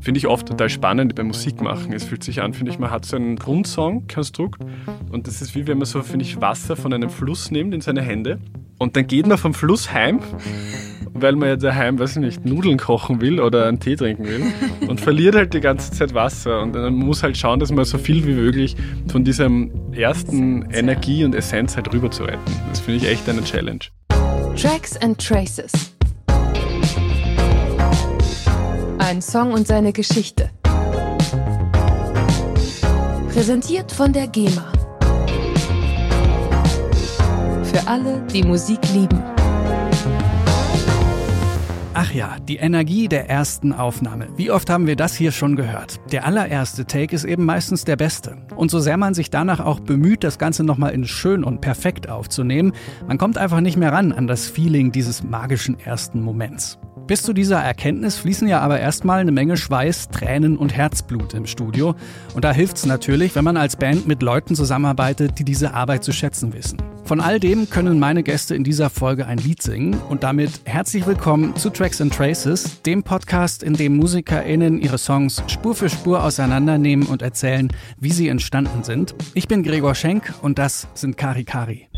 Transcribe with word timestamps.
Finde 0.00 0.18
ich 0.18 0.26
oft 0.26 0.48
total 0.48 0.70
spannend 0.70 1.14
beim 1.14 1.26
Musikmachen. 1.26 1.92
Es 1.92 2.04
fühlt 2.04 2.24
sich 2.24 2.40
an, 2.40 2.54
finde 2.54 2.72
ich, 2.72 2.78
man 2.78 2.90
hat 2.90 3.04
so 3.04 3.16
einen 3.16 3.36
Grundsong-Konstrukt 3.36 4.62
und 5.10 5.26
das 5.26 5.42
ist 5.42 5.54
wie 5.54 5.66
wenn 5.66 5.78
man 5.78 5.86
so, 5.86 6.02
finde 6.02 6.24
ich, 6.24 6.40
Wasser 6.40 6.76
von 6.76 6.92
einem 6.92 7.10
Fluss 7.10 7.50
nimmt 7.50 7.74
in 7.74 7.80
seine 7.80 8.02
Hände 8.02 8.38
und 8.78 8.96
dann 8.96 9.06
geht 9.06 9.26
man 9.26 9.36
vom 9.36 9.54
Fluss 9.54 9.92
heim 9.92 10.20
weil 11.20 11.36
man 11.36 11.48
ja 11.48 11.56
daheim, 11.56 11.98
weiß 11.98 12.12
ich 12.12 12.22
nicht, 12.22 12.44
Nudeln 12.44 12.78
kochen 12.78 13.20
will 13.20 13.40
oder 13.40 13.66
einen 13.66 13.80
Tee 13.80 13.96
trinken 13.96 14.26
will 14.26 14.42
und 14.88 15.00
verliert 15.00 15.34
halt 15.34 15.54
die 15.54 15.60
ganze 15.60 15.92
Zeit 15.92 16.14
Wasser. 16.14 16.62
Und 16.62 16.74
dann 16.74 16.94
muss 16.94 17.22
halt 17.22 17.36
schauen, 17.36 17.60
dass 17.60 17.70
man 17.70 17.84
so 17.84 17.98
viel 17.98 18.26
wie 18.26 18.32
möglich 18.32 18.76
von 19.10 19.24
diesem 19.24 19.70
ersten 19.92 20.70
Energie 20.70 21.24
und 21.24 21.34
Essenz 21.34 21.76
halt 21.76 21.92
rüber 21.92 22.10
zu 22.10 22.24
retten. 22.24 22.40
Das 22.70 22.80
finde 22.80 23.04
ich 23.04 23.10
echt 23.10 23.28
eine 23.28 23.42
Challenge. 23.42 23.80
Tracks 24.56 24.96
and 24.96 25.18
Traces. 25.18 25.97
Ein 29.08 29.22
Song 29.22 29.54
und 29.54 29.66
seine 29.66 29.94
Geschichte. 29.94 30.50
Präsentiert 33.32 33.90
von 33.90 34.12
der 34.12 34.26
GEMA. 34.26 34.70
Für 37.64 37.88
alle, 37.88 38.20
die 38.34 38.42
Musik 38.42 38.80
lieben. 38.92 39.18
Ach 41.94 42.12
ja, 42.12 42.36
die 42.46 42.56
Energie 42.56 43.08
der 43.08 43.30
ersten 43.30 43.72
Aufnahme. 43.72 44.28
Wie 44.36 44.50
oft 44.50 44.68
haben 44.68 44.86
wir 44.86 44.94
das 44.94 45.14
hier 45.14 45.32
schon 45.32 45.56
gehört? 45.56 46.00
Der 46.12 46.26
allererste 46.26 46.84
Take 46.84 47.16
ist 47.16 47.24
eben 47.24 47.46
meistens 47.46 47.84
der 47.84 47.96
beste. 47.96 48.36
Und 48.56 48.70
so 48.70 48.78
sehr 48.78 48.98
man 48.98 49.14
sich 49.14 49.30
danach 49.30 49.60
auch 49.60 49.80
bemüht, 49.80 50.22
das 50.22 50.38
Ganze 50.38 50.64
nochmal 50.64 50.92
in 50.92 51.06
schön 51.06 51.44
und 51.44 51.62
perfekt 51.62 52.10
aufzunehmen, 52.10 52.74
man 53.06 53.16
kommt 53.16 53.38
einfach 53.38 53.62
nicht 53.62 53.78
mehr 53.78 53.90
ran 53.90 54.12
an 54.12 54.26
das 54.26 54.48
Feeling 54.48 54.92
dieses 54.92 55.24
magischen 55.24 55.80
ersten 55.80 56.20
Moments. 56.20 56.78
Bis 57.08 57.22
zu 57.22 57.32
dieser 57.32 57.56
Erkenntnis 57.56 58.18
fließen 58.18 58.46
ja 58.48 58.60
aber 58.60 58.80
erstmal 58.80 59.20
eine 59.20 59.32
Menge 59.32 59.56
Schweiß, 59.56 60.10
Tränen 60.10 60.58
und 60.58 60.76
Herzblut 60.76 61.32
im 61.32 61.46
Studio. 61.46 61.94
Und 62.34 62.44
da 62.44 62.52
hilft 62.52 62.76
es 62.76 62.84
natürlich, 62.84 63.34
wenn 63.34 63.44
man 63.44 63.56
als 63.56 63.76
Band 63.76 64.06
mit 64.06 64.22
Leuten 64.22 64.54
zusammenarbeitet, 64.54 65.38
die 65.38 65.44
diese 65.44 65.72
Arbeit 65.72 66.04
zu 66.04 66.12
schätzen 66.12 66.52
wissen. 66.52 66.76
Von 67.04 67.20
all 67.20 67.40
dem 67.40 67.70
können 67.70 67.98
meine 67.98 68.22
Gäste 68.22 68.54
in 68.54 68.62
dieser 68.62 68.90
Folge 68.90 69.26
ein 69.26 69.38
Lied 69.38 69.62
singen 69.62 69.96
und 70.10 70.22
damit 70.22 70.50
herzlich 70.64 71.06
willkommen 71.06 71.56
zu 71.56 71.70
Tracks 71.70 72.02
and 72.02 72.12
Traces, 72.12 72.82
dem 72.82 73.02
Podcast, 73.02 73.62
in 73.62 73.72
dem 73.72 73.96
MusikerInnen 73.96 74.78
ihre 74.78 74.98
Songs 74.98 75.42
Spur 75.46 75.74
für 75.74 75.88
Spur 75.88 76.22
auseinandernehmen 76.22 77.06
und 77.06 77.22
erzählen, 77.22 77.72
wie 77.98 78.12
sie 78.12 78.28
entstanden 78.28 78.84
sind. 78.84 79.14
Ich 79.32 79.48
bin 79.48 79.62
Gregor 79.62 79.94
Schenk 79.94 80.34
und 80.42 80.58
das 80.58 80.86
sind 80.92 81.16
Kari 81.16 81.44
Kari. 81.44 81.88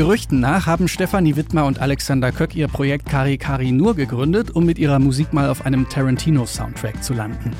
Gerüchten 0.00 0.40
nach 0.40 0.64
haben 0.64 0.88
Stefanie 0.88 1.36
Wittmer 1.36 1.66
und 1.66 1.78
Alexander 1.78 2.32
Köck 2.32 2.56
ihr 2.56 2.68
Projekt 2.68 3.04
Kari 3.04 3.36
Kari 3.36 3.70
nur 3.70 3.94
gegründet, 3.94 4.50
um 4.50 4.64
mit 4.64 4.78
ihrer 4.78 4.98
Musik 4.98 5.34
mal 5.34 5.50
auf 5.50 5.66
einem 5.66 5.90
Tarantino-Soundtrack 5.90 7.04
zu 7.04 7.12
landen. 7.12 7.50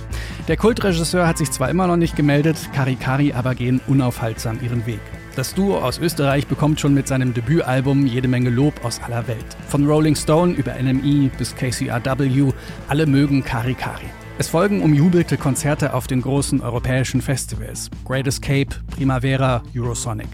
Der 0.49 0.57
Kultregisseur 0.57 1.29
hat 1.29 1.37
sich 1.37 1.51
zwar 1.51 1.69
immer 1.69 1.87
noch 1.87 1.99
nicht 1.99 2.17
gemeldet, 2.17 2.57
Kari 2.73 2.95
Kari 2.95 3.35
aber 3.35 3.55
gehen 3.55 3.83
unaufhaltsam 3.87 4.59
ihren 4.63 4.87
Weg. 4.87 5.01
Das 5.37 5.53
Duo 5.53 5.81
aus 5.81 5.99
Österreich 5.99 6.47
bekommt 6.47 6.81
schon 6.81 6.95
mit 6.95 7.07
seinem 7.09 7.35
Debütalbum 7.35 8.07
jede 8.07 8.27
Menge 8.27 8.49
Lob 8.49 8.87
aus 8.87 9.03
aller 9.03 9.29
Welt. 9.29 9.45
Von 9.69 9.87
Rolling 9.87 10.17
Stone 10.17 10.55
über 10.55 10.73
NME 10.83 11.31
bis 11.37 11.55
KCRW, 11.55 12.55
alle 12.89 13.05
mögen 13.05 13.45
Kari 13.45 13.75
Kari. 13.75 14.09
Es 14.41 14.49
folgen 14.49 14.81
umjubelte 14.81 15.37
Konzerte 15.37 15.93
auf 15.93 16.07
den 16.07 16.23
großen 16.23 16.63
europäischen 16.63 17.21
Festivals. 17.21 17.91
Great 18.07 18.27
Escape, 18.27 18.69
Primavera, 18.87 19.63
Eurosonic. 19.77 20.29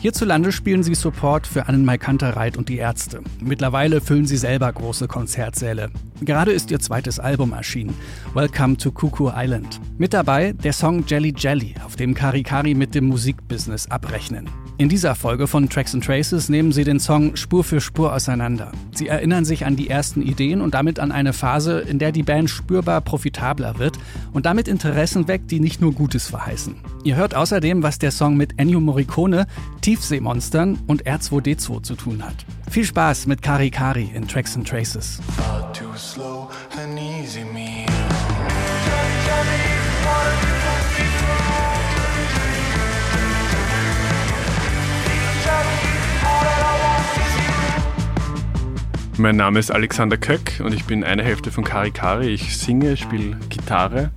Hierzulande 0.00 0.50
spielen 0.50 0.82
sie 0.82 0.96
Support 0.96 1.46
für 1.46 1.68
Annenmai 1.68 1.96
Kantereit 1.96 2.56
und 2.56 2.68
die 2.68 2.78
Ärzte. 2.78 3.20
Mittlerweile 3.40 4.00
füllen 4.00 4.26
sie 4.26 4.38
selber 4.38 4.72
große 4.72 5.06
Konzertsäle. 5.06 5.92
Gerade 6.20 6.50
ist 6.50 6.72
ihr 6.72 6.80
zweites 6.80 7.20
Album 7.20 7.52
erschienen, 7.52 7.94
Welcome 8.34 8.76
to 8.76 8.90
Cuckoo 8.90 9.30
Island. 9.32 9.80
Mit 9.98 10.14
dabei 10.14 10.52
der 10.52 10.72
Song 10.72 11.04
Jelly 11.06 11.32
Jelly, 11.36 11.76
auf 11.86 11.94
dem 11.94 12.12
Karikari 12.12 12.74
mit 12.74 12.96
dem 12.96 13.04
Musikbusiness 13.04 13.88
abrechnen. 13.88 14.50
In 14.76 14.88
dieser 14.88 15.14
Folge 15.14 15.46
von 15.46 15.68
Tracks 15.68 15.94
and 15.94 16.04
Traces 16.04 16.48
nehmen 16.48 16.72
sie 16.72 16.82
den 16.82 16.98
Song 16.98 17.36
Spur 17.36 17.62
für 17.62 17.80
Spur 17.80 18.12
auseinander. 18.12 18.72
Sie 18.92 19.06
erinnern 19.06 19.44
sich 19.44 19.66
an 19.66 19.76
die 19.76 19.88
ersten 19.88 20.20
Ideen 20.20 20.60
und 20.60 20.74
damit 20.74 20.98
an 20.98 21.12
eine 21.12 21.32
Phase, 21.32 21.78
in 21.78 22.00
der 22.00 22.10
die 22.10 22.24
Band 22.24 22.50
spürbar 22.50 23.00
profitabler 23.00 23.78
wird 23.78 23.96
und 24.32 24.46
damit 24.46 24.66
Interessen 24.66 25.28
weckt, 25.28 25.52
die 25.52 25.60
nicht 25.60 25.80
nur 25.80 25.92
Gutes 25.92 26.26
verheißen. 26.26 26.74
Ihr 27.04 27.14
hört 27.14 27.36
außerdem, 27.36 27.84
was 27.84 28.00
der 28.00 28.10
Song 28.10 28.36
mit 28.36 28.58
Ennio 28.58 28.80
Morricone, 28.80 29.46
Tiefseemonstern 29.80 30.80
und 30.88 31.04
R2D2 31.04 31.82
zu 31.84 31.94
tun 31.94 32.24
hat. 32.24 32.44
Viel 32.68 32.84
Spaß 32.84 33.28
mit 33.28 33.42
Kari 33.42 33.70
Kari 33.70 34.10
in 34.12 34.26
Tracks 34.26 34.56
and 34.56 34.66
Traces. 34.66 35.20
Mein 49.16 49.36
Name 49.36 49.60
ist 49.60 49.70
Alexander 49.70 50.16
Köck 50.16 50.60
und 50.64 50.74
ich 50.74 50.86
bin 50.86 51.04
eine 51.04 51.22
Hälfte 51.22 51.52
von 51.52 51.62
Kari 51.62 51.92
Kari. 51.92 52.30
Ich 52.30 52.58
singe, 52.58 52.96
spiele 52.96 53.36
Gitarre. 53.48 54.10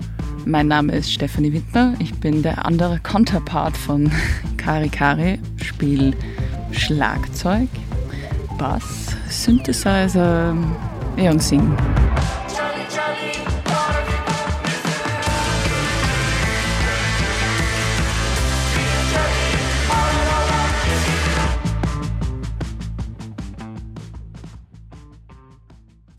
Mein 0.46 0.68
Name 0.68 0.96
ist 0.96 1.14
Stefanie 1.14 1.54
Wittner. 1.54 1.94
Ich 2.00 2.16
bin 2.16 2.42
der 2.42 2.66
andere 2.66 3.00
Counterpart 3.04 3.78
von 3.78 4.12
Kari 4.58 4.90
Kari. 4.90 5.40
Spiele 5.62 6.14
Schlagzeug, 6.72 7.70
Bass, 8.58 9.16
Synthesizer 9.30 10.58
ja, 11.16 11.30
und 11.30 11.44
singe. 11.44 11.78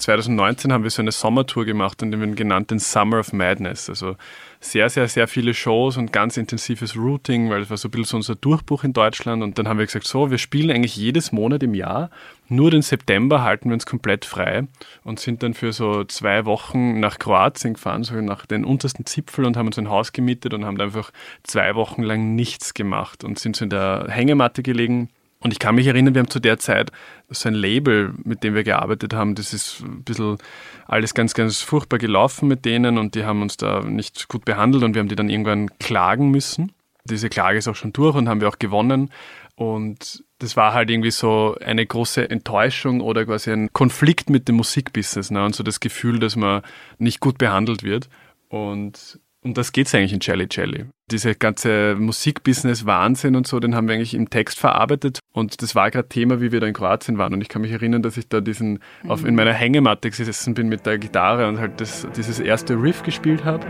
2019 0.08 0.72
haben 0.72 0.84
wir 0.84 0.90
so 0.90 1.02
eine 1.02 1.12
Sommertour 1.12 1.66
gemacht 1.66 2.02
und 2.02 2.12
den 2.12 2.34
genannten 2.34 2.78
Summer 2.78 3.18
of 3.18 3.34
Madness. 3.34 3.90
Also 3.90 4.16
sehr, 4.58 4.88
sehr, 4.88 5.06
sehr 5.06 5.28
viele 5.28 5.52
Shows 5.52 5.98
und 5.98 6.14
ganz 6.14 6.38
intensives 6.38 6.96
Routing, 6.96 7.50
weil 7.50 7.60
es 7.60 7.68
war 7.68 7.76
so 7.76 7.88
ein 7.88 7.90
bisschen 7.90 8.06
so 8.06 8.16
unser 8.16 8.34
Durchbruch 8.34 8.84
in 8.84 8.94
Deutschland. 8.94 9.42
Und 9.42 9.58
dann 9.58 9.68
haben 9.68 9.76
wir 9.76 9.84
gesagt, 9.84 10.06
so, 10.06 10.30
wir 10.30 10.38
spielen 10.38 10.70
eigentlich 10.70 10.96
jedes 10.96 11.30
Monat 11.30 11.62
im 11.62 11.74
Jahr. 11.74 12.08
Nur 12.48 12.70
den 12.70 12.80
September 12.80 13.42
halten 13.42 13.68
wir 13.68 13.74
uns 13.74 13.84
komplett 13.84 14.24
frei 14.24 14.66
und 15.04 15.20
sind 15.20 15.42
dann 15.42 15.52
für 15.52 15.74
so 15.74 16.04
zwei 16.04 16.46
Wochen 16.46 17.00
nach 17.00 17.18
Kroatien 17.18 17.74
gefahren, 17.74 18.02
so 18.02 18.14
nach 18.14 18.46
den 18.46 18.64
untersten 18.64 19.04
Zipfel 19.04 19.44
und 19.44 19.58
haben 19.58 19.66
uns 19.66 19.78
ein 19.78 19.90
Haus 19.90 20.12
gemietet 20.12 20.54
und 20.54 20.64
haben 20.64 20.78
da 20.78 20.84
einfach 20.84 21.10
zwei 21.42 21.74
Wochen 21.74 22.02
lang 22.02 22.34
nichts 22.34 22.72
gemacht 22.72 23.24
und 23.24 23.38
sind 23.38 23.56
so 23.56 23.64
in 23.64 23.70
der 23.70 24.06
Hängematte 24.08 24.62
gelegen 24.62 25.10
und 25.40 25.52
ich 25.52 25.60
kann 25.60 25.76
mich 25.76 25.86
erinnern, 25.86 26.14
wir 26.14 26.20
haben 26.20 26.30
zu 26.30 26.40
der 26.40 26.58
Zeit 26.58 26.90
so 27.28 27.48
ein 27.48 27.54
Label, 27.54 28.12
mit 28.24 28.42
dem 28.42 28.54
wir 28.54 28.64
gearbeitet 28.64 29.14
haben, 29.14 29.36
das 29.36 29.54
ist 29.54 29.80
ein 29.80 30.02
bisschen 30.02 30.38
alles 30.86 31.14
ganz, 31.14 31.34
ganz 31.34 31.60
furchtbar 31.60 31.98
gelaufen 31.98 32.48
mit 32.48 32.64
denen 32.64 32.98
und 32.98 33.14
die 33.14 33.24
haben 33.24 33.42
uns 33.42 33.56
da 33.56 33.80
nicht 33.80 34.28
gut 34.28 34.44
behandelt 34.44 34.82
und 34.82 34.94
wir 34.94 35.00
haben 35.00 35.08
die 35.08 35.16
dann 35.16 35.30
irgendwann 35.30 35.70
klagen 35.78 36.30
müssen. 36.30 36.72
Diese 37.04 37.28
Klage 37.28 37.58
ist 37.58 37.68
auch 37.68 37.76
schon 37.76 37.92
durch 37.92 38.16
und 38.16 38.28
haben 38.28 38.40
wir 38.40 38.48
auch 38.48 38.58
gewonnen. 38.58 39.10
Und 39.54 40.24
das 40.38 40.56
war 40.56 40.72
halt 40.72 40.90
irgendwie 40.90 41.10
so 41.10 41.56
eine 41.64 41.84
große 41.84 42.30
Enttäuschung 42.30 43.00
oder 43.00 43.24
quasi 43.24 43.50
ein 43.50 43.72
Konflikt 43.72 44.30
mit 44.30 44.48
dem 44.48 44.56
Musikbusiness 44.56 45.30
ne? 45.30 45.44
und 45.44 45.54
so 45.54 45.62
das 45.62 45.80
Gefühl, 45.80 46.18
dass 46.18 46.36
man 46.36 46.62
nicht 46.98 47.20
gut 47.20 47.38
behandelt 47.38 47.82
wird. 47.82 48.08
Und 48.48 49.20
um 49.48 49.54
das 49.54 49.72
geht 49.72 49.86
es 49.86 49.94
eigentlich 49.94 50.12
in 50.12 50.20
Jelly 50.20 50.46
Jelly. 50.50 50.84
Diese 51.10 51.34
ganze 51.34 51.96
Musikbusiness-Wahnsinn 51.98 53.34
und 53.34 53.46
so, 53.46 53.58
den 53.60 53.74
haben 53.74 53.88
wir 53.88 53.94
eigentlich 53.94 54.14
im 54.14 54.28
Text 54.28 54.60
verarbeitet. 54.60 55.20
Und 55.32 55.62
das 55.62 55.74
war 55.74 55.90
gerade 55.90 56.08
Thema, 56.08 56.40
wie 56.40 56.52
wir 56.52 56.60
da 56.60 56.66
in 56.66 56.74
Kroatien 56.74 57.16
waren. 57.16 57.32
Und 57.32 57.40
ich 57.40 57.48
kann 57.48 57.62
mich 57.62 57.72
erinnern, 57.72 58.02
dass 58.02 58.18
ich 58.18 58.28
da 58.28 58.40
diesen 58.40 58.80
mhm. 59.02 59.10
auf, 59.10 59.24
in 59.24 59.34
meiner 59.34 59.54
Hängematte 59.54 60.10
gesessen 60.10 60.52
bin 60.54 60.68
mit 60.68 60.84
der 60.84 60.98
Gitarre 60.98 61.48
und 61.48 61.58
halt 61.58 61.80
das, 61.80 62.06
dieses 62.14 62.38
erste 62.40 62.74
Riff 62.74 63.02
gespielt 63.02 63.44
habe. 63.44 63.66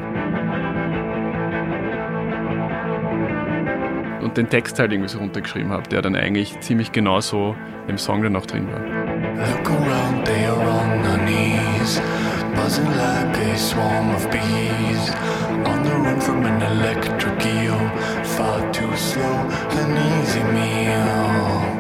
Und 4.20 4.36
den 4.36 4.50
Text 4.50 4.78
halt 4.80 4.92
irgendwie 4.92 5.08
so 5.08 5.19
runtergeschrieben 5.19 5.70
habe, 5.70 5.88
der 5.88 6.02
dann 6.02 6.16
eigentlich 6.16 6.58
ziemlich 6.60 6.90
genau 6.90 7.20
so 7.20 7.56
im 7.86 7.98
Song 7.98 8.22
dann 8.22 8.32
noch 8.32 8.46
drin 8.46 8.66
war. 8.66 8.80
Look 8.80 9.70
around, 9.70 10.25
they 10.25 10.44
are 10.44 10.58
on 10.58 11.02
their 11.04 11.19
knees, 11.19 12.00
buzzing 12.56 12.84
like 12.84 13.38
a 13.38 13.56
swarm 13.56 14.14
of 14.14 14.28
bees 14.30 15.14
run 16.04 16.20
from 16.20 16.44
an 16.44 16.60
electric 16.62 17.46
eel. 17.46 17.78
Far 18.36 18.72
too 18.72 18.94
slow, 18.96 19.22
an 19.22 19.96
easy 19.96 20.42
meal. 20.52 21.78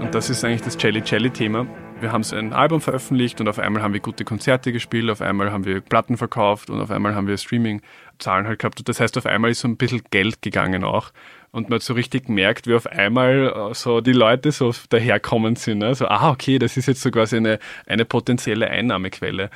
Und 0.00 0.14
das 0.14 0.30
ist 0.30 0.44
eigentlich 0.44 0.62
das 0.62 0.76
Jelly 0.80 1.02
Jelly 1.04 1.30
Thema. 1.30 1.66
Wir 2.00 2.10
haben 2.10 2.24
ein 2.32 2.52
Album 2.52 2.80
veröffentlicht 2.80 3.40
und 3.40 3.48
auf 3.48 3.60
einmal 3.60 3.80
haben 3.80 3.92
wir 3.92 4.00
gute 4.00 4.24
Konzerte 4.24 4.72
gespielt, 4.72 5.08
auf 5.08 5.20
einmal 5.22 5.52
haben 5.52 5.64
wir 5.64 5.80
Platten 5.80 6.16
verkauft 6.16 6.68
und 6.68 6.80
auf 6.80 6.90
einmal 6.90 7.14
haben 7.14 7.28
wir 7.28 7.36
Streaming-Zahlen 7.36 8.48
halt 8.48 8.58
gehabt. 8.58 8.88
Das 8.88 8.98
heißt, 8.98 9.16
auf 9.18 9.26
einmal 9.26 9.52
ist 9.52 9.60
so 9.60 9.68
ein 9.68 9.76
bisschen 9.76 10.02
Geld 10.10 10.42
gegangen 10.42 10.82
auch. 10.82 11.12
Und 11.52 11.68
man 11.70 11.78
so 11.78 11.94
richtig 11.94 12.26
gemerkt, 12.26 12.66
wie 12.66 12.74
auf 12.74 12.86
einmal 12.88 13.70
äh, 13.70 13.74
so 13.74 14.00
die 14.00 14.12
Leute 14.12 14.50
so 14.50 14.74
daherkommen 14.88 15.54
sind. 15.54 15.78
Ne? 15.78 15.94
So, 15.94 16.08
ah, 16.08 16.30
okay, 16.30 16.58
das 16.58 16.76
ist 16.76 16.86
jetzt 16.86 17.02
so 17.02 17.10
quasi 17.12 17.36
eine, 17.36 17.60
eine 17.86 18.04
potenzielle 18.04 18.68
Einnahmequelle. 18.68 19.50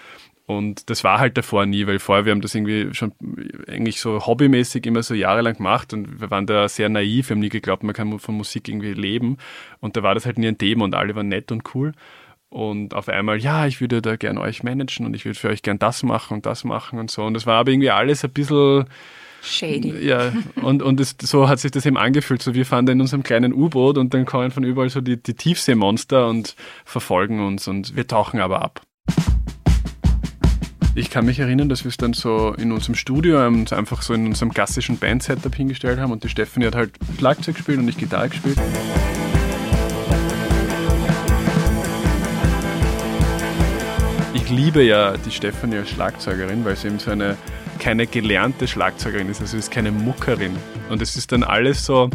Und 0.47 0.91
das 0.91 1.03
war 1.03 1.19
halt 1.19 1.37
davor 1.37 1.67
nie, 1.67 1.89
weil 1.89 1.99
vorher 1.99 2.25
wir 2.25 2.31
haben 2.31 2.41
das 2.41 2.55
irgendwie 2.55 2.95
schon 2.95 3.13
eigentlich 3.69 4.01
so 4.01 4.27
hobbymäßig 4.27 4.87
immer 4.87 5.03
so 5.03 5.13
jahrelang 5.13 5.57
gemacht 5.57 5.93
und 5.93 6.21
wir 6.21 6.31
waren 6.31 6.47
da 6.47 6.69
sehr 6.69 6.89
naiv, 6.89 7.29
wir 7.29 7.35
haben 7.35 7.41
nie 7.41 7.49
geglaubt, 7.49 7.83
man 7.83 7.95
kann 7.95 8.17
von 8.21 8.37
Musik 8.37 8.69
irgendwie 8.69 8.93
leben. 8.93 9.39
Und 9.81 9.97
da 9.97 10.05
war 10.05 10.15
das 10.15 10.25
halt 10.25 10.39
nie 10.39 10.47
ein 10.47 10.59
Thema 10.59 10.85
und 10.85 10.95
alle 10.95 11.17
waren 11.17 11.29
nett 11.29 11.51
und 11.51 11.75
cool. 11.75 11.93
Und 12.49 12.95
auf 12.95 13.09
einmal, 13.09 13.39
ja, 13.39 13.67
ich 13.67 13.81
würde 13.81 14.01
da 14.01 14.15
gern 14.15 14.39
euch 14.39 14.63
managen 14.63 15.05
und 15.05 15.15
ich 15.15 15.25
würde 15.25 15.39
für 15.39 15.49
euch 15.49 15.63
gern 15.63 15.81
das 15.81 16.05
machen 16.05 16.35
und 16.35 16.47
das 16.47 16.63
machen 16.63 17.01
und 17.01 17.11
so. 17.11 17.25
Und 17.25 17.35
das 17.35 17.45
war 17.45 17.59
aber 17.59 17.73
irgendwie 17.73 17.91
alles 17.91 18.25
ein 18.25 18.31
bisschen 18.31 18.87
Shady. 19.43 20.07
Ja, 20.07 20.33
und, 20.63 20.83
und 20.83 21.01
es, 21.01 21.17
so 21.21 21.49
hat 21.49 21.59
sich 21.59 21.73
das 21.73 21.87
eben 21.87 21.97
angefühlt. 21.97 22.43
So, 22.43 22.55
wir 22.55 22.67
fahren 22.67 22.87
da 22.87 22.93
in 22.93 23.01
unserem 23.01 23.23
kleinen 23.23 23.53
U-Boot 23.53 23.99
und 23.99 24.15
dann 24.15 24.27
kommen 24.27 24.53
von 24.53 24.65
überall 24.65 24.91
so 24.91 25.01
die, 25.01 25.21
die 25.21 25.35
Tiefseemonster 25.35 26.29
und 26.29 26.55
verfolgen 26.85 27.45
uns 27.45 27.67
und 27.69 27.97
wir 27.97 28.07
tauchen 28.07 28.41
aber 28.41 28.63
ab. 28.63 28.86
Ich 30.99 31.11
kann 31.11 31.27
mich 31.27 31.39
erinnern, 31.41 31.69
dass 31.69 31.85
wir 31.85 31.91
es 31.91 31.99
dann 31.99 32.15
so 32.15 32.55
in 32.55 32.73
unserem 32.73 32.95
Studio 32.95 33.47
uns 33.47 33.71
einfach 33.71 34.01
so 34.01 34.15
in 34.15 34.25
unserem 34.25 34.55
klassischen 34.55 34.97
Band-Setup 34.97 35.55
hingestellt 35.55 36.01
haben 36.01 36.11
und 36.11 36.25
die 36.25 36.31
Stephanie 36.31 36.65
hat 36.65 36.75
halt 36.75 36.93
Schlagzeug 37.19 37.57
gespielt 37.57 37.79
und 37.79 37.87
ich 37.87 37.99
Gitarre 37.99 38.31
gespielt. 38.31 38.59
Ich 44.33 44.49
liebe 44.49 44.83
ja 44.85 45.19
die 45.19 45.31
Stephanie 45.31 45.77
als 45.77 45.91
Schlagzeugerin, 45.91 46.65
weil 46.65 46.77
sie 46.77 46.89
eben 46.89 46.99
so 46.99 47.11
eine 47.11 47.37
keine 47.79 48.07
gelernte 48.07 48.67
Schlagzeugerin 48.67 49.29
ist, 49.29 49.43
also 49.43 49.51
sie 49.51 49.59
ist 49.59 49.71
keine 49.71 49.93
Muckerin. 49.93 50.57
Und 50.89 51.03
es 51.03 51.15
ist 51.15 51.31
dann 51.31 51.43
alles 51.43 51.85
so, 51.85 52.09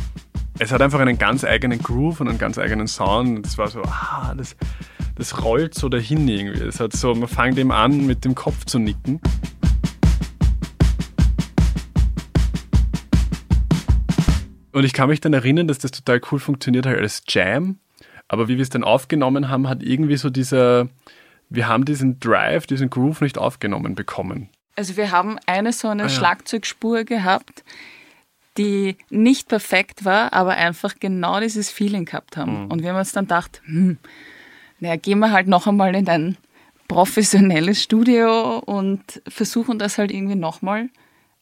es 0.58 0.72
hat 0.72 0.82
einfach 0.82 1.00
einen 1.00 1.20
ganz 1.20 1.44
eigenen 1.44 1.78
Groove 1.84 2.22
und 2.22 2.30
einen 2.30 2.40
ganz 2.40 2.58
eigenen 2.58 2.88
Sound. 2.88 3.30
Und 3.38 3.46
es 3.46 3.60
war 3.60 3.68
so, 3.68 3.84
ah, 3.84 4.34
das, 4.36 4.56
das 5.16 5.44
rollt 5.44 5.76
so 5.76 5.90
dahin 5.90 6.28
irgendwie. 6.28 6.64
Es 6.64 6.80
hat 6.80 6.94
so, 6.94 7.14
man 7.14 7.28
fängt 7.28 7.58
eben 7.58 7.72
an, 7.72 8.06
mit 8.06 8.26
dem 8.26 8.36
Kopf 8.36 8.66
zu 8.66 8.80
nicken. 8.80 9.20
Und 14.72 14.86
ich 14.86 14.94
kann 14.94 15.10
mich 15.10 15.20
dann 15.20 15.34
erinnern, 15.34 15.68
dass 15.68 15.80
das 15.80 15.92
total 15.92 16.22
cool 16.32 16.40
funktioniert 16.40 16.86
halt 16.86 17.00
als 17.00 17.24
Jam. 17.28 17.80
Aber 18.28 18.48
wie 18.48 18.56
wir 18.56 18.62
es 18.62 18.70
dann 18.70 18.84
aufgenommen 18.86 19.50
haben, 19.50 19.68
hat 19.68 19.84
irgendwie 19.84 20.16
so 20.16 20.30
dieser, 20.30 20.88
wir 21.50 21.68
haben 21.68 21.84
diesen 21.84 22.20
Drive, 22.20 22.68
diesen 22.68 22.90
Groove 22.90 23.22
nicht 23.22 23.38
aufgenommen 23.38 23.96
bekommen. 23.96 24.50
Also 24.78 24.96
wir 24.96 25.12
haben 25.12 25.38
eine 25.46 25.74
so 25.74 25.90
eine 25.90 26.04
ah, 26.04 26.06
ja. 26.06 26.10
Schlagzeugspur 26.10 27.04
gehabt, 27.04 27.66
die 28.58 28.96
nicht 29.10 29.50
perfekt 29.50 30.06
war, 30.06 30.32
aber 30.32 30.52
einfach 30.52 30.96
genau 31.00 31.42
dieses 31.42 31.70
Feeling 31.70 32.06
gehabt 32.06 32.38
haben. 32.38 32.66
Mhm. 32.66 32.72
Und 32.72 32.82
wir 32.82 32.92
haben 32.92 32.98
uns 33.00 33.12
dann 33.12 33.26
gedacht, 33.26 33.62
hm, 33.66 33.98
naja, 34.82 34.98
gehen 34.98 35.20
wir 35.20 35.32
halt 35.32 35.48
noch 35.48 35.68
einmal 35.68 35.96
in 35.96 36.10
ein 36.10 36.38
professionelles 36.88 37.82
Studio 37.82 38.60
und 38.60 39.22
versuchen 39.28 39.80
das 39.80 39.98
halt 39.98 40.12
irgendwie 40.12 40.36
nochmal. 40.36 40.90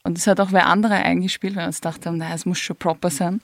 Und 0.04 0.18
es 0.18 0.28
hat 0.28 0.40
auch 0.40 0.52
wer 0.52 0.68
andere 0.68 0.96
eingespielt, 0.96 1.56
weil 1.56 1.64
wir 1.64 1.68
uns 1.68 1.82
gedacht 1.82 2.06
haben, 2.06 2.18
naja, 2.18 2.36
es 2.36 2.46
muss 2.46 2.60
schon 2.60 2.76
proper 2.76 3.10
sein. 3.10 3.42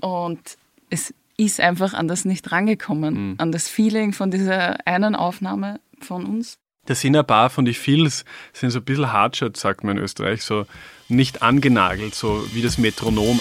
Und 0.00 0.40
es 0.88 1.14
ist 1.36 1.60
einfach 1.60 1.94
an 1.94 2.08
das 2.08 2.24
nicht 2.24 2.50
rangekommen, 2.50 3.30
mhm. 3.30 3.34
an 3.38 3.52
das 3.52 3.68
Feeling 3.68 4.12
von 4.12 4.30
dieser 4.30 4.86
einen 4.86 5.14
Aufnahme 5.14 5.80
von 6.00 6.26
uns. 6.26 6.58
Da 6.86 6.94
sind 6.94 7.14
ein 7.14 7.26
paar 7.26 7.50
von 7.50 7.64
die 7.64 7.74
Feels, 7.74 8.24
sind 8.52 8.70
so 8.70 8.80
ein 8.80 8.84
bisschen 8.84 9.12
Hardshot, 9.12 9.56
sagt 9.56 9.84
man 9.84 9.98
in 9.98 10.02
Österreich, 10.02 10.42
so 10.42 10.66
nicht 11.08 11.42
angenagelt, 11.42 12.14
so 12.14 12.44
wie 12.52 12.62
das 12.62 12.78
Metronom. 12.78 13.40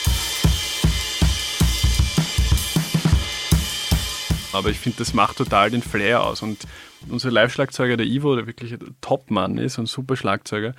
Aber 4.54 4.69
ich 4.69 4.80
finde, 4.80 4.98
das 5.00 5.13
macht 5.13 5.38
total 5.38 5.69
den 5.69 5.81
Flair 5.81 6.24
aus. 6.24 6.42
Und 6.42 6.66
unser 7.07 7.31
Live-Schlagzeuger, 7.31 7.98
der 7.98 8.06
Ivo, 8.06 8.36
der 8.36 8.48
wirklich 8.48 8.74
ein 8.74 8.96
Top-Mann 9.01 9.57
ist 9.57 9.78
und 9.78 9.88
super 9.88 10.16
Schlagzeuger, 10.16 10.74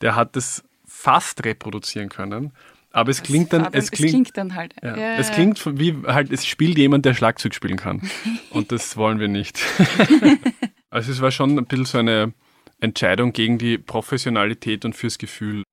der 0.00 0.16
hat 0.16 0.36
das 0.36 0.64
fast 0.86 1.44
reproduzieren 1.44 2.08
können. 2.08 2.52
Aber 2.92 3.10
es 3.10 3.22
klingt 3.22 3.52
dann, 3.52 3.68
es 3.72 3.90
klingt, 3.90 4.08
es 4.08 4.10
klingt 4.10 4.36
dann 4.36 4.54
halt. 4.56 4.74
Ja, 4.82 4.96
ja, 4.96 5.16
es 5.16 5.30
klingt 5.30 5.64
wie 5.78 5.94
halt, 6.06 6.32
es 6.32 6.44
spielt 6.44 6.76
jemand, 6.76 7.04
der 7.04 7.14
Schlagzeug 7.14 7.54
spielen 7.54 7.76
kann. 7.76 8.02
Und 8.50 8.72
das 8.72 8.96
wollen 8.96 9.20
wir 9.20 9.28
nicht. 9.28 9.60
also 10.90 11.12
es 11.12 11.20
war 11.20 11.30
schon 11.30 11.56
ein 11.56 11.66
bisschen 11.66 11.84
so 11.84 11.98
eine 11.98 12.32
Entscheidung 12.80 13.32
gegen 13.32 13.58
die 13.58 13.78
Professionalität 13.78 14.84
und 14.84 14.96
fürs 14.96 15.18
Gefühl. 15.18 15.64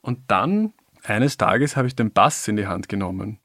Und 0.00 0.20
dann, 0.28 0.72
eines 1.02 1.36
Tages, 1.36 1.76
habe 1.76 1.86
ich 1.86 1.94
den 1.94 2.10
Bass 2.12 2.48
in 2.48 2.56
die 2.56 2.66
Hand 2.66 2.88
genommen. 2.88 3.38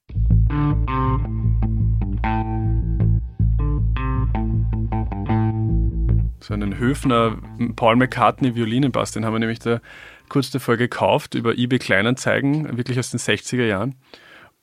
So 6.41 6.53
einen 6.53 6.77
Höfner 6.77 7.37
Paul 7.75 7.97
McCartney 7.97 8.55
Violinenbass, 8.55 9.11
den 9.11 9.25
haben 9.25 9.33
wir 9.33 9.39
nämlich 9.39 9.59
da 9.59 9.81
kurz 10.29 10.51
davor 10.51 10.77
gekauft 10.77 11.35
über 11.35 11.57
eBay 11.57 11.79
Kleinanzeigen, 11.79 12.77
wirklich 12.77 12.97
aus 12.97 13.11
den 13.11 13.19
60er 13.19 13.65
Jahren. 13.65 13.95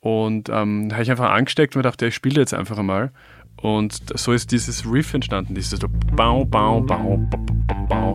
Und 0.00 0.48
ähm, 0.48 0.90
habe 0.92 1.02
ich 1.02 1.10
einfach 1.10 1.30
angesteckt 1.30 1.76
und 1.76 1.82
dachte, 1.82 2.06
ich 2.06 2.14
spiele 2.14 2.40
jetzt 2.40 2.54
einfach 2.54 2.78
einmal. 2.78 3.12
Und 3.60 4.18
so 4.18 4.32
ist 4.32 4.52
dieses 4.52 4.90
Riff 4.90 5.12
entstanden, 5.12 5.54
dieses 5.54 5.80
so 5.80 5.88
bau, 6.14 6.44
bau, 6.44 6.80
bau, 6.80 7.18
bau, 7.30 7.86
bau. 7.88 8.12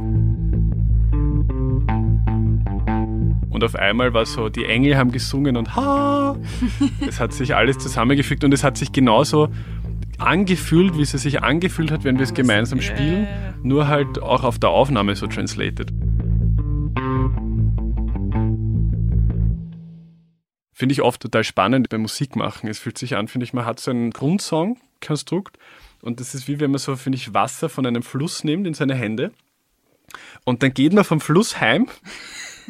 Und 3.49 3.63
auf 3.63 3.75
einmal 3.75 4.13
war 4.13 4.25
so, 4.25 4.49
die 4.49 4.65
Engel 4.65 4.97
haben 4.97 5.11
gesungen 5.11 5.57
und 5.57 5.75
ha! 5.75 6.35
Es 7.07 7.19
hat 7.19 7.33
sich 7.33 7.55
alles 7.55 7.77
zusammengefügt 7.77 8.43
und 8.43 8.53
es 8.53 8.63
hat 8.63 8.77
sich 8.77 8.91
genauso 8.91 9.49
angefühlt, 10.21 10.97
wie 10.97 11.01
es 11.01 11.11
sich 11.11 11.41
angefühlt 11.41 11.91
hat, 11.91 12.03
wenn 12.03 12.17
wir 12.17 12.23
es 12.23 12.33
gemeinsam 12.33 12.81
spielen, 12.81 13.27
nur 13.63 13.87
halt 13.87 14.21
auch 14.21 14.43
auf 14.43 14.59
der 14.59 14.69
Aufnahme 14.69 15.15
so 15.15 15.27
translated. 15.27 15.91
Finde 20.73 20.93
ich 20.93 21.01
oft 21.01 21.21
total 21.21 21.43
spannend 21.43 21.89
beim 21.89 22.01
Musikmachen. 22.01 22.69
Es 22.69 22.79
fühlt 22.79 22.97
sich 22.97 23.15
an, 23.15 23.27
finde 23.27 23.45
ich, 23.45 23.53
man 23.53 23.65
hat 23.65 23.79
so 23.79 23.91
einen 23.91 24.11
Grundsong-Konstrukt 24.11 25.57
und 26.01 26.19
das 26.19 26.33
ist 26.33 26.47
wie 26.47 26.59
wenn 26.59 26.71
man 26.71 26.79
so, 26.79 26.95
finde 26.95 27.17
ich, 27.17 27.33
Wasser 27.33 27.69
von 27.69 27.85
einem 27.85 28.01
Fluss 28.01 28.43
nimmt 28.43 28.65
in 28.65 28.73
seine 28.73 28.95
Hände 28.95 29.31
und 30.43 30.63
dann 30.63 30.73
geht 30.73 30.93
man 30.93 31.03
vom 31.03 31.21
Fluss 31.21 31.59
heim 31.61 31.87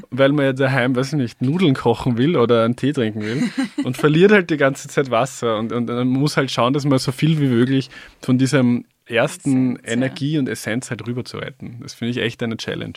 weil 0.09 0.31
man 0.31 0.45
ja 0.45 0.53
daheim, 0.53 0.95
weiß 0.95 1.13
ich 1.13 1.19
nicht, 1.19 1.41
Nudeln 1.41 1.75
kochen 1.75 2.17
will 2.17 2.35
oder 2.35 2.65
einen 2.65 2.75
Tee 2.75 2.93
trinken 2.93 3.21
will 3.21 3.49
und 3.83 3.97
verliert 3.97 4.31
halt 4.31 4.49
die 4.49 4.57
ganze 4.57 4.87
Zeit 4.87 5.11
Wasser 5.11 5.57
und, 5.57 5.71
und 5.71 5.87
man 5.87 6.07
muss 6.07 6.37
halt 6.37 6.51
schauen, 6.51 6.73
dass 6.73 6.85
man 6.85 6.99
so 6.99 7.11
viel 7.11 7.39
wie 7.39 7.47
möglich 7.47 7.89
von 8.21 8.37
diesem 8.37 8.85
ersten 9.05 9.75
Essenz, 9.77 9.91
Energie 9.91 10.37
und 10.37 10.47
Essenz 10.47 10.89
halt 10.89 11.05
rüber 11.07 11.25
zu 11.25 11.37
retten. 11.37 11.79
Das 11.81 11.93
finde 11.93 12.11
ich 12.11 12.17
echt 12.17 12.41
eine 12.43 12.57
Challenge. 12.57 12.93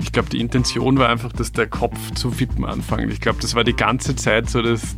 Ich 0.00 0.12
glaube, 0.12 0.28
die 0.28 0.40
Intention 0.40 0.98
war 0.98 1.08
einfach, 1.08 1.32
dass 1.32 1.52
der 1.52 1.66
Kopf 1.66 2.10
zu 2.10 2.38
wippen 2.38 2.66
anfängt. 2.66 3.10
Ich 3.10 3.22
glaube, 3.22 3.38
das 3.40 3.54
war 3.54 3.64
die 3.64 3.74
ganze 3.74 4.14
Zeit 4.14 4.50
so 4.50 4.60
das 4.60 4.94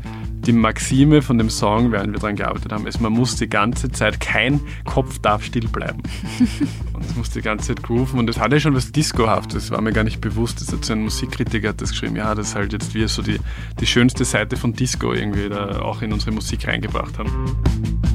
die 0.46 0.52
Maxime 0.52 1.22
von 1.22 1.38
dem 1.38 1.50
Song, 1.50 1.92
während 1.92 2.12
wir 2.12 2.20
daran 2.20 2.36
gearbeitet 2.36 2.72
haben, 2.72 2.86
ist, 2.86 3.00
man 3.00 3.12
muss 3.12 3.36
die 3.36 3.48
ganze 3.48 3.90
Zeit, 3.90 4.20
kein 4.20 4.60
Kopf 4.84 5.18
darf 5.18 5.44
still 5.44 5.68
bleiben. 5.68 6.02
und 6.92 7.04
es 7.04 7.16
muss 7.16 7.30
die 7.30 7.42
ganze 7.42 7.68
Zeit 7.68 7.82
grooven 7.82 8.18
und 8.18 8.26
das 8.26 8.38
hatte 8.38 8.60
schon 8.60 8.74
was 8.74 8.92
Discohaftes, 8.92 9.54
das 9.54 9.70
war 9.70 9.80
mir 9.80 9.92
gar 9.92 10.04
nicht 10.04 10.20
bewusst. 10.20 10.60
Das 10.60 10.72
hat 10.72 10.84
so 10.84 10.92
ein 10.92 11.02
Musikkritiker 11.02 11.70
hat 11.70 11.80
das 11.80 11.90
geschrieben, 11.90 12.16
ja, 12.16 12.34
das 12.34 12.48
ist 12.48 12.54
halt 12.54 12.72
jetzt 12.72 12.94
wir 12.94 13.08
so 13.08 13.22
die, 13.22 13.38
die 13.80 13.86
schönste 13.86 14.24
Seite 14.24 14.56
von 14.56 14.72
Disco 14.72 15.12
irgendwie 15.12 15.48
da 15.48 15.80
auch 15.80 16.02
in 16.02 16.12
unsere 16.12 16.32
Musik 16.32 16.66
reingebracht 16.66 17.18
haben. 17.18 18.13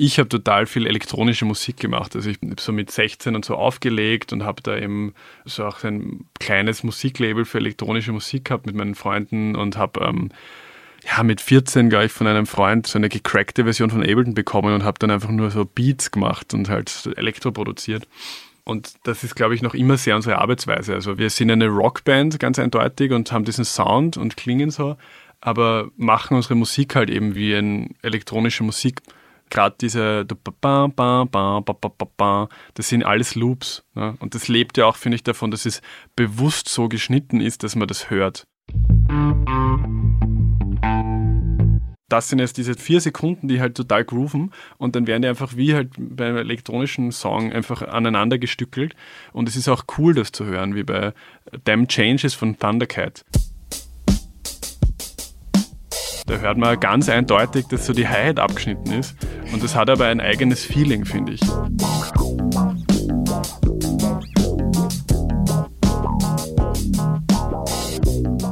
Ich 0.00 0.18
habe 0.18 0.30
total 0.30 0.64
viel 0.64 0.86
elektronische 0.86 1.44
Musik 1.44 1.76
gemacht. 1.76 2.16
Also 2.16 2.30
ich 2.30 2.38
habe 2.42 2.54
so 2.58 2.72
mit 2.72 2.90
16 2.90 3.36
und 3.36 3.44
so 3.44 3.56
aufgelegt 3.56 4.32
und 4.32 4.44
habe 4.44 4.62
da 4.62 4.76
eben 4.78 5.12
so 5.44 5.66
auch 5.66 5.84
ein 5.84 6.24
kleines 6.38 6.82
Musiklabel 6.82 7.44
für 7.44 7.58
elektronische 7.58 8.12
Musik 8.12 8.46
gehabt 8.46 8.64
mit 8.64 8.74
meinen 8.74 8.94
Freunden 8.94 9.56
und 9.56 9.76
habe 9.76 10.00
ähm, 10.00 10.30
ja, 11.04 11.22
mit 11.22 11.42
14 11.42 11.90
gar 11.90 12.04
ich 12.04 12.12
von 12.12 12.26
einem 12.26 12.46
Freund 12.46 12.86
so 12.86 12.98
eine 12.98 13.10
gecrackte 13.10 13.64
Version 13.64 13.90
von 13.90 14.00
Ableton 14.00 14.32
bekommen 14.32 14.74
und 14.74 14.84
habe 14.84 14.98
dann 14.98 15.10
einfach 15.10 15.30
nur 15.30 15.50
so 15.50 15.66
Beats 15.66 16.10
gemacht 16.10 16.54
und 16.54 16.70
halt 16.70 17.10
Elektro 17.16 17.52
produziert. 17.52 18.08
Und 18.64 18.94
das 19.02 19.22
ist, 19.22 19.34
glaube 19.34 19.54
ich, 19.54 19.60
noch 19.60 19.74
immer 19.74 19.98
sehr 19.98 20.16
unsere 20.16 20.38
Arbeitsweise. 20.38 20.94
Also 20.94 21.18
wir 21.18 21.28
sind 21.28 21.50
eine 21.50 21.66
Rockband, 21.66 22.38
ganz 22.38 22.58
eindeutig, 22.58 23.12
und 23.12 23.32
haben 23.32 23.44
diesen 23.44 23.64
Sound 23.64 24.16
und 24.16 24.36
klingen 24.36 24.70
so, 24.70 24.96
aber 25.40 25.90
machen 25.96 26.36
unsere 26.36 26.54
Musik 26.54 26.94
halt 26.94 27.10
eben 27.10 27.34
wie 27.34 27.54
eine 27.54 27.88
elektronische 28.02 28.62
Musik 28.62 29.00
gerade 29.50 29.76
diese 29.80 30.24
das 32.74 32.88
sind 32.88 33.04
alles 33.04 33.34
Loops. 33.34 33.84
Ne? 33.94 34.16
Und 34.20 34.34
das 34.34 34.48
lebt 34.48 34.78
ja 34.78 34.86
auch, 34.86 34.96
finde 34.96 35.16
ich, 35.16 35.24
davon, 35.24 35.50
dass 35.50 35.66
es 35.66 35.82
bewusst 36.16 36.68
so 36.68 36.88
geschnitten 36.88 37.40
ist, 37.40 37.62
dass 37.62 37.76
man 37.76 37.88
das 37.88 38.10
hört. 38.10 38.46
Das 42.08 42.28
sind 42.28 42.40
jetzt 42.40 42.56
diese 42.56 42.74
vier 42.74 43.00
Sekunden, 43.00 43.46
die 43.46 43.60
halt 43.60 43.76
total 43.76 44.04
grooven 44.04 44.50
und 44.78 44.96
dann 44.96 45.06
werden 45.06 45.22
die 45.22 45.28
einfach 45.28 45.56
wie 45.56 45.74
halt 45.74 45.92
beim 45.96 46.36
elektronischen 46.36 47.12
Song 47.12 47.52
einfach 47.52 47.82
aneinander 47.82 48.38
gestückelt 48.38 48.96
und 49.32 49.48
es 49.48 49.54
ist 49.54 49.68
auch 49.68 49.84
cool, 49.96 50.12
das 50.14 50.32
zu 50.32 50.44
hören, 50.44 50.74
wie 50.74 50.82
bei 50.82 51.12
Damn 51.64 51.86
Changes 51.86 52.34
von 52.34 52.58
Thundercat. 52.58 53.24
Da 56.30 56.38
hört 56.38 56.58
man 56.58 56.78
ganz 56.78 57.08
eindeutig, 57.08 57.66
dass 57.66 57.86
so 57.86 57.92
die 57.92 58.06
Hi-Hat 58.06 58.38
abgeschnitten 58.38 58.92
ist. 58.92 59.16
Und 59.52 59.64
das 59.64 59.74
hat 59.74 59.90
aber 59.90 60.06
ein 60.06 60.20
eigenes 60.20 60.64
Feeling, 60.64 61.04
finde 61.04 61.32
ich. 61.32 61.40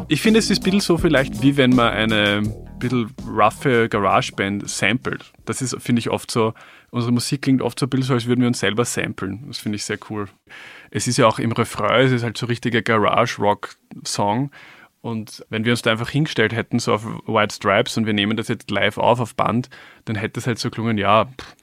Ich 0.09 0.21
finde, 0.21 0.41
es 0.41 0.51
ist 0.51 0.59
ein 0.59 0.65
bisschen 0.65 0.81
so 0.81 0.99
vielleicht, 0.99 1.41
wie 1.41 1.57
wenn 1.57 1.71
man 1.71 1.93
eine 1.93 2.43
bisschen 2.81 3.15
roughe 3.29 3.89
Garageband 3.89 4.69
samplet. 4.69 5.33
Das 5.45 5.63
ist, 5.63 5.77
finde 5.81 6.01
ich, 6.01 6.11
oft 6.11 6.33
so, 6.33 6.55
unsere 6.91 7.13
Musik 7.13 7.43
klingt 7.43 7.63
oft 7.63 7.79
so 7.79 7.87
ein 7.87 7.91
bisschen 7.91 8.07
so, 8.07 8.15
als 8.15 8.27
würden 8.27 8.41
wir 8.41 8.49
uns 8.49 8.59
selber 8.59 8.85
samplen. 8.87 9.45
Das 9.47 9.59
finde 9.59 9.77
ich 9.77 9.85
sehr 9.85 9.99
cool. 10.11 10.27
Es 10.91 11.07
ist 11.07 11.17
ja 11.17 11.29
auch 11.29 11.39
im 11.39 11.53
Refrain, 11.53 12.07
es 12.07 12.13
ist 12.13 12.25
halt 12.25 12.39
so 12.39 12.47
richtiger 12.47 12.83
Garage-Rock-Song. 12.83 14.51
Und 15.01 15.45
wenn 15.49 15.65
wir 15.65 15.73
uns 15.73 15.83
da 15.83 15.93
einfach 15.93 16.11
hingestellt 16.11 16.53
hätten, 16.53 16.79
so 16.79 16.95
auf 16.95 17.05
White 17.27 17.55
Stripes 17.55 17.97
und 17.97 18.07
wir 18.07 18.15
nehmen 18.15 18.37
das 18.37 18.49
jetzt 18.49 18.71
live 18.71 18.99
auf 18.99 19.21
auf 19.21 19.35
Band, 19.35 19.71
dann 20.07 20.17
hätte 20.17 20.41
es 20.41 20.47
halt 20.47 20.59
so 20.59 20.71
gelungen, 20.71 20.99
ja, 20.99 21.27
pff, 21.27 21.57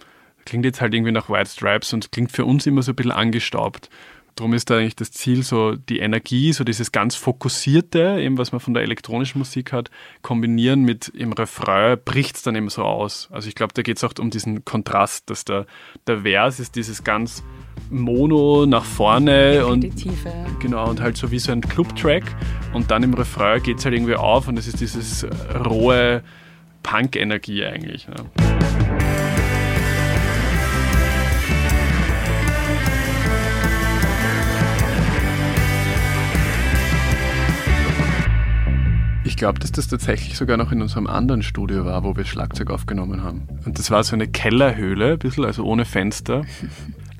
klingt 0.45 0.65
jetzt 0.65 0.81
halt 0.81 0.93
irgendwie 0.93 1.11
nach 1.11 1.29
White 1.29 1.49
Stripes 1.49 1.91
und 1.93 2.11
klingt 2.11 2.31
für 2.31 2.45
uns 2.45 2.65
immer 2.65 2.81
so 2.81 2.91
ein 2.91 2.95
bisschen 2.95 3.11
angestaubt. 3.11 3.89
Darum 4.35 4.53
ist 4.53 4.69
da 4.69 4.77
eigentlich 4.77 4.97
das 4.97 5.11
Ziel, 5.11 5.43
so 5.43 5.75
die 5.75 5.99
Energie, 5.99 6.51
so 6.51 6.65
dieses 6.65 6.91
ganz 6.91 7.15
Fokussierte, 7.15 8.19
eben 8.19 8.37
was 8.37 8.51
man 8.51 8.59
von 8.59 8.73
der 8.73 8.83
elektronischen 8.83 9.39
Musik 9.39 9.71
hat, 9.71 9.89
kombinieren 10.21 10.83
mit 10.83 11.07
im 11.07 11.31
Refrain, 11.31 11.97
bricht 12.03 12.35
es 12.35 12.41
dann 12.41 12.55
eben 12.55 12.67
so 12.69 12.83
aus. 12.83 13.29
Also 13.31 13.47
ich 13.47 13.55
glaube, 13.55 13.73
da 13.73 13.81
geht 13.81 13.95
es 13.95 14.03
auch 14.03 14.11
um 14.19 14.31
diesen 14.31 14.65
Kontrast, 14.65 15.29
dass 15.29 15.45
der, 15.45 15.65
der 16.05 16.21
Vers 16.21 16.59
ist 16.59 16.75
dieses 16.75 17.05
ganz 17.05 17.43
Mono 17.89 18.65
nach 18.65 18.85
vorne 18.85 19.65
und 19.65 19.85
genau 20.59 20.89
und 20.89 21.01
halt 21.01 21.17
so 21.17 21.31
wie 21.31 21.39
so 21.39 21.51
ein 21.51 21.61
Club-Track 21.61 22.23
und 22.73 22.91
dann 22.91 23.03
im 23.03 23.13
Refrain 23.13 23.61
geht 23.61 23.79
es 23.79 23.85
halt 23.85 23.95
irgendwie 23.95 24.15
auf 24.15 24.47
und 24.47 24.57
es 24.57 24.67
ist 24.67 24.81
dieses 24.81 25.25
rohe 25.65 26.21
Punk-Energie 26.83 27.65
eigentlich. 27.65 28.07
Ja. 28.07 28.25
Ich 39.23 39.37
glaube, 39.37 39.59
dass 39.59 39.71
das 39.71 39.87
tatsächlich 39.87 40.37
sogar 40.37 40.55
noch 40.55 40.71
in 40.71 40.81
unserem 40.81 41.07
anderen 41.07 41.41
Studio 41.41 41.83
war, 41.83 42.03
wo 42.03 42.15
wir 42.15 42.25
Schlagzeug 42.25 42.69
aufgenommen 42.69 43.23
haben. 43.23 43.47
Und 43.65 43.79
das 43.79 43.89
war 43.89 44.03
so 44.03 44.15
eine 44.15 44.27
Kellerhöhle, 44.27 45.13
ein 45.13 45.19
bisschen, 45.19 45.43
also 45.45 45.63
ohne 45.65 45.83
Fenster. 45.83 46.43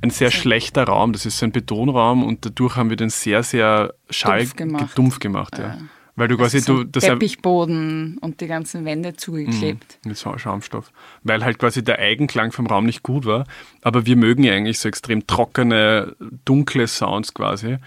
Ein 0.05 0.11
sehr 0.11 0.29
schlechter 0.29 0.83
Raum, 0.83 1.13
das 1.13 1.25
ist 1.25 1.39
so 1.39 1.47
ein 1.47 1.51
Betonraum 1.51 2.23
und 2.23 2.45
dadurch 2.45 2.75
haben 2.75 2.91
wir 2.91 2.97
den 2.97 3.09
sehr, 3.09 3.41
sehr 3.41 3.95
schall 4.11 4.41
dumpf 4.41 4.55
gemacht. 4.55 4.97
Dumpf 4.97 5.19
gemacht 5.19 5.57
ja. 5.57 5.77
Weil 6.15 6.27
du 6.27 6.37
quasi 6.37 6.59
so 6.59 6.77
du 6.77 6.83
das 6.85 7.03
Teppichboden 7.03 8.19
und 8.19 8.39
die 8.39 8.47
ganzen 8.47 8.85
Wände 8.85 9.15
zugeklebt. 9.15 9.99
Mhm, 10.03 10.09
mit 10.11 10.39
Schaumstoff. 10.39 10.91
Weil 11.23 11.43
halt 11.43 11.57
quasi 11.57 11.83
der 11.83 11.99
Eigenklang 11.99 12.51
vom 12.51 12.67
Raum 12.67 12.85
nicht 12.85 13.03
gut 13.03 13.25
war. 13.25 13.45
Aber 13.81 14.05
wir 14.05 14.15
mögen 14.15 14.43
ja 14.43 14.53
eigentlich 14.53 14.79
so 14.79 14.87
extrem 14.87 15.27
trockene, 15.27 16.15
dunkle 16.45 16.87
Sounds 16.87 17.33
quasi. 17.33 17.77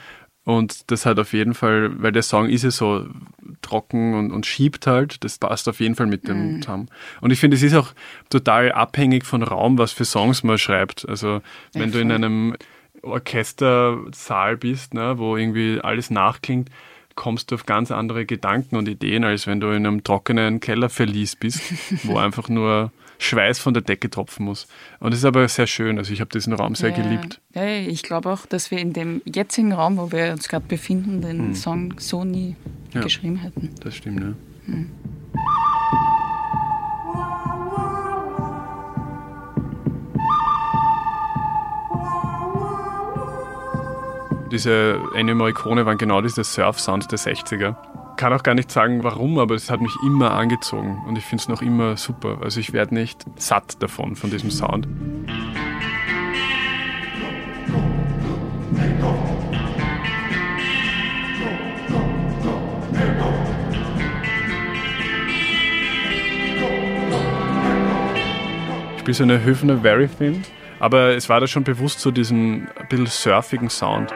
Und 0.45 0.91
das 0.91 1.07
hat 1.07 1.19
auf 1.19 1.33
jeden 1.33 1.55
Fall, 1.55 2.03
weil 2.03 2.13
der 2.13 2.23
Song 2.23 2.49
ist 2.49 2.65
ja 2.65 2.71
so 2.71 3.07
trocken 3.69 4.15
und, 4.15 4.31
und 4.31 4.47
schiebt 4.47 4.87
halt, 4.87 5.23
das 5.25 5.39
passt 5.39 5.69
auf 5.69 5.81
jeden 5.81 5.95
Fall 5.95 6.07
mit 6.07 6.27
dem 6.27 6.55
mhm. 6.55 6.63
zusammen. 6.63 6.89
Und 7.21 7.31
ich 7.31 7.41
finde, 7.41 7.57
es 7.57 7.63
ist 7.63 7.75
auch 7.75 7.93
total 8.31 8.73
abhängig 8.73 9.27
von 9.27 9.43
Raum, 9.43 9.79
was 9.79 9.93
für 9.93 10.05
Songs 10.05 10.43
man 10.43 10.59
schreibt. 10.59 11.09
Also 11.09 11.43
wenn 11.73 11.91
ja, 11.91 11.95
du 11.95 12.01
in 12.01 12.13
einem 12.13 12.57
Orchestersaal 13.03 14.57
bist, 14.57 14.95
ne, 14.95 15.19
wo 15.19 15.37
irgendwie 15.37 15.81
alles 15.83 16.11
nachklingt, 16.11 16.71
kommst 17.15 17.51
du 17.51 17.57
auf 17.57 17.67
ganz 17.67 17.91
andere 17.91 18.27
Gedanken 18.27 18.77
und 18.77 18.89
Ideen, 18.89 19.25
als 19.25 19.47
wenn 19.47 19.61
du 19.61 19.69
in 19.69 19.87
einem 19.87 20.05
trockenen 20.05 20.61
Kellerverlies 20.61 21.37
bist, 21.37 21.61
wo 22.05 22.17
einfach 22.19 22.49
nur 22.49 22.93
Schweiß 23.19 23.59
von 23.59 23.75
der 23.75 23.83
Decke 23.83 24.11
tropfen 24.11 24.47
muss. 24.47 24.67
Und 25.01 25.13
das 25.13 25.21
ist 25.21 25.25
aber 25.25 25.47
sehr 25.49 25.67
schön. 25.67 25.99
Also 25.99 26.13
ich 26.13 26.21
habe 26.21 26.31
diesen 26.31 26.53
Raum 26.53 26.75
sehr 26.75 26.91
ja, 26.91 26.97
geliebt. 26.97 27.41
Ja, 27.55 27.67
ich 27.67 28.03
glaube 28.03 28.31
auch, 28.31 28.47
dass 28.47 28.71
wir 28.71 28.79
in 28.79 28.93
dem 28.93 29.23
jetzigen 29.25 29.73
Raum, 29.73 29.99
wo 29.99 30.13
wir 30.13 30.33
uns 30.33 30.49
gerade 30.49 30.67
befinden, 30.67 31.21
den 31.21 31.39
hm. 31.39 31.55
Song 31.55 31.95
so 31.99 32.25
nie 32.25 32.57
ja, 32.95 33.01
geschrieben 33.03 33.37
hätten. 33.37 33.75
Das 33.81 33.97
stimmt, 33.97 34.21
ja. 34.21 34.73
Hm. 34.73 34.91
Diese 44.51 44.99
Ennio 45.15 45.35
Morricone 45.35 45.85
waren 45.85 45.99
genau 45.99 46.23
diese 46.23 46.43
Surf-Sounds 46.43 47.07
der 47.09 47.19
60er 47.19 47.77
kann 48.19 48.33
auch 48.33 48.43
gar 48.43 48.55
nicht 48.55 48.71
sagen, 48.71 49.05
warum, 49.05 49.39
aber 49.39 49.55
es 49.55 49.71
hat 49.71 49.81
mich 49.81 49.95
immer 50.05 50.33
angezogen 50.33 51.05
und 51.07 51.17
ich 51.17 51.25
finde 51.25 51.43
es 51.43 51.49
noch 51.49 51.63
immer 51.63 51.97
super. 51.97 52.39
Also 52.43 52.59
ich 52.59 52.73
werde 52.73 52.93
nicht 52.93 53.25
satt 53.37 53.81
davon, 53.81 54.17
von 54.17 54.29
diesem 54.31 54.51
Sound. 54.51 54.89
Ich 68.97 69.01
spiele 69.01 69.15
so 69.15 69.23
eine 69.23 69.45
Höfner 69.45 69.79
Very 69.79 70.09
Thin, 70.09 70.43
aber 70.81 71.15
es 71.15 71.29
war 71.29 71.39
da 71.39 71.47
schon 71.47 71.63
bewusst 71.63 72.01
so 72.01 72.11
diesen 72.11 72.67
ein 72.77 72.89
bisschen 72.89 73.07
surfigen 73.07 73.71
Sound. 73.71 74.13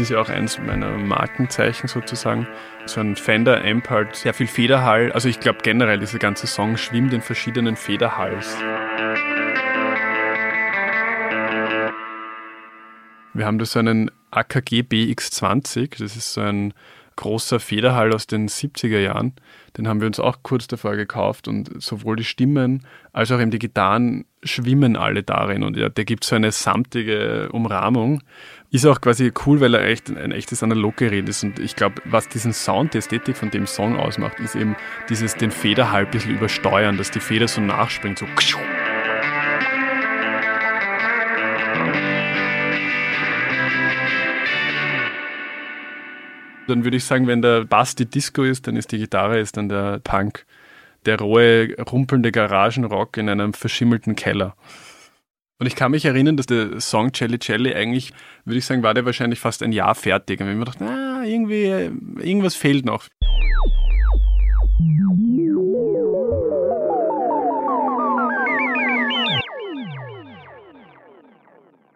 Ist 0.00 0.10
ja 0.10 0.20
auch 0.20 0.28
eins 0.28 0.58
meiner 0.58 0.90
Markenzeichen 0.96 1.86
sozusagen. 1.86 2.48
So 2.86 3.00
ein 3.00 3.16
Fender 3.16 3.64
Amp 3.64 3.90
halt 3.90 4.16
sehr 4.16 4.34
viel 4.34 4.46
Federhall. 4.46 5.12
Also 5.12 5.28
ich 5.28 5.40
glaube 5.40 5.58
generell, 5.62 5.98
dieser 5.98 6.18
ganze 6.18 6.46
Song 6.46 6.76
schwimmt 6.76 7.12
in 7.12 7.20
verschiedenen 7.20 7.76
Federhalls. 7.76 8.56
Wir 13.34 13.46
haben 13.46 13.58
da 13.58 13.64
so 13.64 13.78
einen 13.78 14.10
AKG 14.30 14.80
BX20, 14.80 15.98
das 16.02 16.16
ist 16.16 16.32
so 16.32 16.40
ein 16.40 16.74
großer 17.20 17.60
Federhall 17.60 18.14
aus 18.14 18.26
den 18.26 18.48
70er 18.48 18.98
Jahren. 18.98 19.34
Den 19.76 19.86
haben 19.86 20.00
wir 20.00 20.06
uns 20.06 20.18
auch 20.18 20.38
kurz 20.42 20.66
davor 20.66 20.96
gekauft 20.96 21.48
und 21.48 21.80
sowohl 21.80 22.16
die 22.16 22.24
Stimmen 22.24 22.86
als 23.12 23.30
auch 23.30 23.38
eben 23.40 23.50
die 23.50 23.58
Gitarren 23.58 24.24
schwimmen 24.42 24.96
alle 24.96 25.22
darin 25.22 25.62
und 25.62 25.76
ja, 25.76 25.90
der 25.90 26.06
gibt 26.06 26.24
so 26.24 26.34
eine 26.34 26.50
samtige 26.50 27.50
Umrahmung. 27.52 28.22
Ist 28.70 28.86
auch 28.86 29.02
quasi 29.02 29.32
cool, 29.44 29.60
weil 29.60 29.74
er 29.74 29.86
echt 29.86 30.08
ein 30.08 30.32
echtes 30.32 30.62
Analoggerät 30.62 31.28
ist 31.28 31.44
und 31.44 31.58
ich 31.58 31.76
glaube, 31.76 32.00
was 32.06 32.28
diesen 32.28 32.54
Sound, 32.54 32.94
die 32.94 32.98
Ästhetik 32.98 33.36
von 33.36 33.50
dem 33.50 33.66
Song 33.66 33.98
ausmacht, 33.98 34.40
ist 34.40 34.56
eben 34.56 34.74
dieses 35.10 35.34
den 35.34 35.50
Federhall 35.50 36.06
ein 36.06 36.10
bisschen 36.10 36.34
übersteuern, 36.34 36.96
dass 36.96 37.10
die 37.10 37.20
Feder 37.20 37.48
so 37.48 37.60
nachspringt, 37.60 38.18
so 38.18 38.26
dann 46.70 46.84
würde 46.84 46.96
ich 46.96 47.04
sagen, 47.04 47.26
wenn 47.26 47.42
der 47.42 47.64
Bass 47.64 47.94
die 47.94 48.06
Disco 48.06 48.42
ist, 48.42 48.66
dann 48.66 48.76
ist 48.76 48.92
die 48.92 48.98
Gitarre 48.98 49.38
ist 49.38 49.56
dann 49.56 49.68
der 49.68 49.98
Punk. 49.98 50.46
Der 51.06 51.18
rohe, 51.18 51.74
rumpelnde 51.90 52.30
Garagenrock 52.30 53.16
in 53.16 53.28
einem 53.28 53.54
verschimmelten 53.54 54.16
Keller. 54.16 54.54
Und 55.58 55.66
ich 55.66 55.76
kann 55.76 55.90
mich 55.90 56.06
erinnern, 56.06 56.36
dass 56.36 56.46
der 56.46 56.80
Song 56.80 57.12
Celli 57.12 57.38
Celli 57.38 57.74
eigentlich, 57.74 58.12
würde 58.46 58.58
ich 58.58 58.64
sagen, 58.64 58.82
war 58.82 58.94
der 58.94 59.04
wahrscheinlich 59.04 59.40
fast 59.40 59.62
ein 59.62 59.72
Jahr 59.72 59.94
fertig. 59.94 60.40
Und 60.40 60.46
haben 60.46 60.58
mir 60.58 60.64
gedacht, 60.64 60.78
na, 60.80 61.22
irgendwie, 61.24 61.66
irgendwas 62.22 62.54
fehlt 62.54 62.86
noch. 62.86 63.04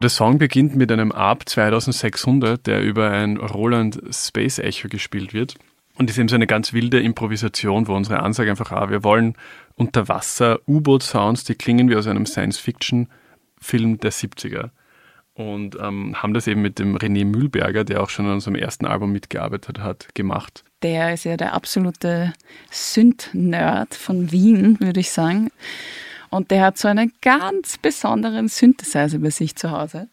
Der 0.05 0.11
Song 0.11 0.37
beginnt 0.37 0.77
mit 0.77 0.93
einem 0.93 1.13
ARP 1.13 1.49
2600, 1.49 2.67
der 2.67 2.83
über 2.83 3.11
ein 3.11 3.39
Roland 3.39 4.03
Space 4.11 4.59
Echo 4.59 4.89
gespielt 4.89 5.33
wird. 5.33 5.55
Und 5.97 6.11
ist 6.11 6.19
eben 6.19 6.29
so 6.29 6.35
eine 6.35 6.47
ganz 6.47 6.75
wilde 6.75 7.01
Improvisation, 7.01 7.89
wo 7.89 7.95
unsere 7.95 8.21
Ansage 8.21 8.51
einfach 8.51 8.71
war, 8.71 8.91
wir 8.91 9.03
wollen 9.03 9.35
unter 9.77 10.07
Wasser 10.07 10.59
U-Boot-Sounds, 10.69 11.45
die 11.45 11.55
klingen 11.55 11.89
wie 11.89 11.97
aus 11.97 12.07
einem 12.07 12.27
Science-Fiction-Film 12.27 13.97
der 13.97 14.13
70er. 14.13 14.69
und 15.33 15.79
ähm, 15.81 16.23
haben 16.23 16.35
das 16.35 16.49
eben 16.49 16.61
mit 16.61 16.79
dem 16.79 16.99
René 16.99 17.25
Mühlberger, 17.25 17.85
der 17.85 18.03
auch 18.03 18.11
schon 18.11 18.27
an 18.27 18.33
unserem 18.33 18.57
ersten 18.57 18.85
Album 18.85 19.11
mitgearbeitet 19.11 19.79
hat, 19.79 20.15
gemacht. 20.15 20.65
Der 20.83 21.15
ist 21.15 21.25
ja 21.25 21.39
der 21.39 21.55
absolute 21.55 22.35
Synth-Nerd 22.71 23.95
von 23.95 24.31
Wien, 24.31 24.77
würde 24.81 25.01
ich 25.01 25.13
sagen. 25.13 25.51
Und 26.35 26.51
der 26.51 26.63
hat 26.63 26.79
so 26.79 26.89
einen 26.89 27.13
ganz 27.23 27.79
besonderen 27.79 28.49
Synthesizer 28.49 29.19
bei 29.19 29.31
sich 29.31 29.55
zu 29.55 29.71
Hause. 29.71 30.09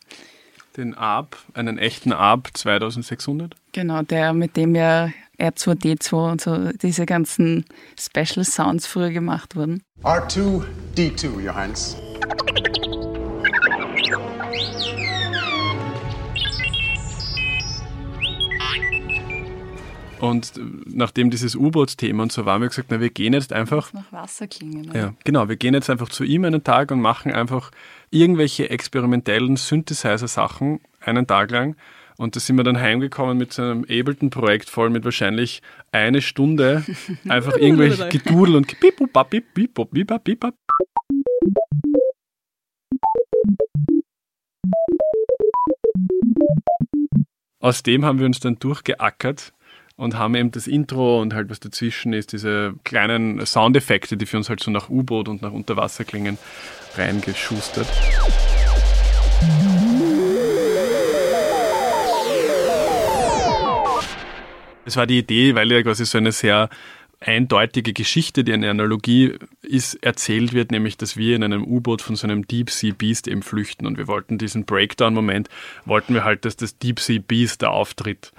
Den 0.77 0.93
ARP, 0.93 1.35
einen 1.53 1.79
echten 1.79 2.13
ARP 2.13 2.49
2600? 2.53 3.55
Genau, 3.71 4.03
der, 4.03 4.33
mit 4.33 4.55
dem 4.55 4.75
ja 4.75 5.09
R2D2 5.39 6.31
und 6.31 6.41
so 6.41 6.71
diese 6.73 7.07
ganzen 7.07 7.65
Special 7.99 8.45
Sounds 8.45 8.85
früher 8.85 9.09
gemacht 9.09 9.55
wurden. 9.55 9.81
R2D2, 10.03 11.43
Your 11.43 11.55
Und 20.21 20.53
nachdem 20.85 21.31
dieses 21.31 21.55
U-Boot-Thema 21.55 22.23
und 22.23 22.31
so 22.31 22.45
war, 22.45 22.53
haben 22.53 22.61
wir 22.61 22.69
gesagt, 22.69 22.89
na, 22.91 22.99
wir 22.99 23.09
gehen 23.09 23.33
jetzt 23.33 23.51
einfach. 23.53 23.91
Nach 23.91 24.11
Wasser 24.11 24.47
klingen. 24.47 24.91
Ja, 24.93 25.15
genau. 25.23 25.49
Wir 25.49 25.55
gehen 25.55 25.73
jetzt 25.73 25.89
einfach 25.89 26.09
zu 26.09 26.23
ihm 26.23 26.45
einen 26.45 26.63
Tag 26.63 26.91
und 26.91 27.01
machen 27.01 27.31
einfach 27.31 27.71
irgendwelche 28.11 28.69
experimentellen 28.69 29.55
Synthesizer-Sachen 29.55 30.79
einen 30.99 31.25
Tag 31.25 31.49
lang. 31.49 31.75
Und 32.17 32.35
da 32.35 32.39
sind 32.39 32.55
wir 32.57 32.63
dann 32.63 32.79
heimgekommen 32.79 33.35
mit 33.35 33.51
so 33.51 33.63
einem 33.63 33.81
Ableton-Projekt 33.83 34.69
voll 34.69 34.91
mit 34.91 35.05
wahrscheinlich 35.05 35.63
eine 35.91 36.21
Stunde 36.21 36.85
einfach 37.27 37.57
irgendwelche 37.57 38.07
Gedudel 38.09 38.57
und 38.57 38.67
Aus 47.59 47.81
dem 47.81 48.05
haben 48.05 48.19
wir 48.19 48.27
uns 48.27 48.39
dann 48.39 48.59
durchgeackert 48.59 49.53
und 50.01 50.17
haben 50.17 50.33
eben 50.33 50.49
das 50.49 50.65
Intro 50.65 51.21
und 51.21 51.35
halt 51.35 51.51
was 51.51 51.59
dazwischen 51.59 52.11
ist, 52.11 52.33
diese 52.33 52.73
kleinen 52.83 53.45
Soundeffekte, 53.45 54.17
die 54.17 54.25
für 54.25 54.37
uns 54.37 54.49
halt 54.49 54.59
so 54.59 54.71
nach 54.71 54.89
U-Boot 54.89 55.27
und 55.27 55.43
nach 55.43 55.51
Unterwasser 55.51 56.05
klingen, 56.05 56.39
reingeschustert. 56.95 57.85
Es 64.85 64.97
war 64.97 65.05
die 65.05 65.19
Idee, 65.19 65.53
weil 65.53 65.71
ja 65.71 65.83
quasi 65.83 66.05
so 66.05 66.17
eine 66.17 66.31
sehr 66.31 66.69
eindeutige 67.21 67.93
Geschichte, 67.93 68.43
die 68.43 68.51
eine 68.51 68.69
Analogie 68.69 69.37
ist, 69.61 69.95
erzählt 70.03 70.53
wird, 70.53 70.71
nämlich, 70.71 70.97
dass 70.97 71.15
wir 71.15 71.35
in 71.35 71.43
einem 71.43 71.63
U-Boot 71.63 72.01
von 72.01 72.15
so 72.15 72.27
einem 72.27 72.47
Deep 72.47 72.69
Sea 72.69 72.93
Beast 72.97 73.27
eben 73.27 73.43
flüchten 73.43 73.85
und 73.85 73.97
wir 73.97 74.07
wollten 74.07 74.37
diesen 74.37 74.65
Breakdown-Moment, 74.65 75.47
wollten 75.85 76.13
wir 76.13 76.23
halt, 76.23 76.45
dass 76.45 76.55
das 76.57 76.77
Deep 76.77 76.99
Sea 76.99 77.21
Beast 77.25 77.61
da 77.61 77.69
auftritt. 77.69 78.31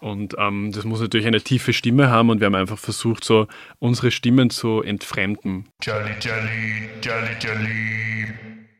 Und 0.00 0.36
ähm, 0.38 0.70
das 0.72 0.84
muss 0.84 1.00
natürlich 1.00 1.26
eine 1.26 1.40
tiefe 1.40 1.72
Stimme 1.72 2.10
haben 2.10 2.30
und 2.30 2.40
wir 2.40 2.46
haben 2.46 2.54
einfach 2.54 2.78
versucht, 2.78 3.24
so 3.24 3.48
unsere 3.80 4.12
Stimmen 4.12 4.50
zu 4.50 4.82
entfremden. 4.82 5.66
Jelly, 5.82 6.12
Jelly, 6.20 6.88
Jelly, 7.02 7.36
Jelly. 7.42 8.34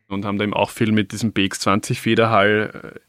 Und 0.07 0.23
haben 0.23 0.37
da 0.37 0.45
eben 0.45 0.53
auch 0.53 0.69
viel 0.69 0.93
mit 0.93 1.11
diesem 1.11 1.33
BX20 1.33 1.95
Federhall 1.95 2.93
äh, 2.95 2.99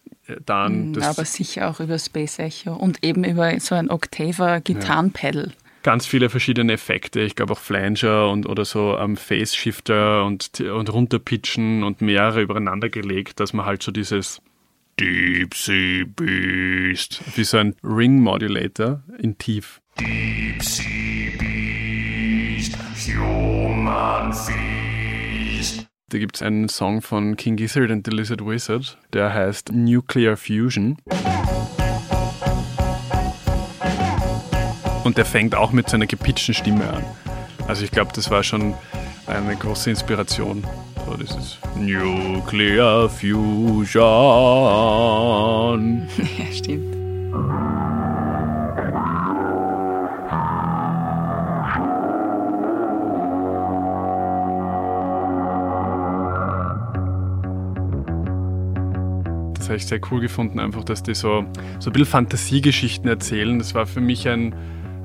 dann. 0.45 0.93
Mm, 0.93 1.03
aber 1.03 1.25
sicher 1.25 1.71
auch 1.71 1.81
über 1.81 1.99
Space 1.99 2.39
Echo 2.39 2.75
und 2.75 3.05
eben 3.05 3.25
über 3.25 3.59
so 3.61 3.75
ein 3.75 3.91
Octaver 3.91 4.61
Gitarrenpedal. 4.61 5.49
Ja. 5.49 5.53
Ganz 5.83 6.07
viele 6.07 6.29
verschiedene 6.29 6.73
Effekte, 6.73 7.21
ich 7.21 7.37
glaube 7.37 7.53
auch 7.53 7.59
Flanger 7.59 8.29
und 8.29 8.47
oder 8.47 8.65
so 8.65 8.97
am 8.97 9.13
um, 9.13 9.17
Phase 9.17 9.57
Shifter 9.57 10.25
und, 10.25 10.61
und 10.61 10.93
runterpitchen 10.93 11.85
und 11.85 12.03
mehrere 12.03 12.43
übereinander 12.43 12.89
gelegt, 12.89 13.41
dass 13.41 13.53
man 13.53 13.65
halt 13.65 13.83
so 13.83 13.93
dieses 13.93 14.43
Deep 14.99 15.55
Sea 15.55 16.05
Beast, 16.17 17.23
wie 17.37 17.45
so 17.45 17.59
ein 17.59 17.77
Ring 17.85 18.21
Modulator 18.21 19.03
in 19.19 19.39
Tief. 19.39 19.81
Deep 20.01 20.63
Sea 20.63 21.31
Beast, 21.39 22.77
Human 23.07 24.33
Feast. 24.33 24.78
Da 26.11 26.17
gibt 26.17 26.37
es 26.37 26.43
einen 26.43 26.71
Song 26.71 27.03
von 27.03 27.37
King 27.37 27.57
Gizzard 27.57 27.91
and 27.91 28.07
the 28.07 28.11
Lizard 28.11 28.41
Wizard, 28.43 28.97
der 29.13 29.35
heißt 29.35 29.73
Nuclear 29.73 30.39
Fusion. 30.39 30.97
Und 35.05 35.19
der 35.19 35.27
fängt 35.27 35.55
auch 35.55 35.71
mit 35.71 35.91
seiner 35.91 36.07
gepitchten 36.07 36.55
Stimme 36.55 36.91
an. 36.91 37.05
Also 37.67 37.85
ich 37.85 37.91
glaube, 37.91 38.13
das 38.15 38.31
war 38.31 38.43
schon 38.43 38.73
eine 39.27 39.55
große 39.55 39.91
Inspiration. 39.91 40.67
So 41.05 41.15
dieses 41.15 41.59
Nuclear 41.77 43.11
Fusion. 43.11 43.99
Ja, 46.39 46.53
stimmt. 46.55 46.97
Ich 59.77 59.87
sehr 59.87 60.01
cool 60.11 60.21
gefunden, 60.21 60.61
einfach, 60.61 60.85
dass 60.85 61.03
die 61.03 61.15
so, 61.15 61.45
so 61.79 61.91
ein 61.91 61.93
bisschen 61.93 62.07
Fantasiegeschichten 62.07 63.09
erzählen. 63.09 63.59
Das 63.59 63.75
war 63.75 63.87
für 63.87 64.01
mich 64.01 64.29
ein 64.29 64.55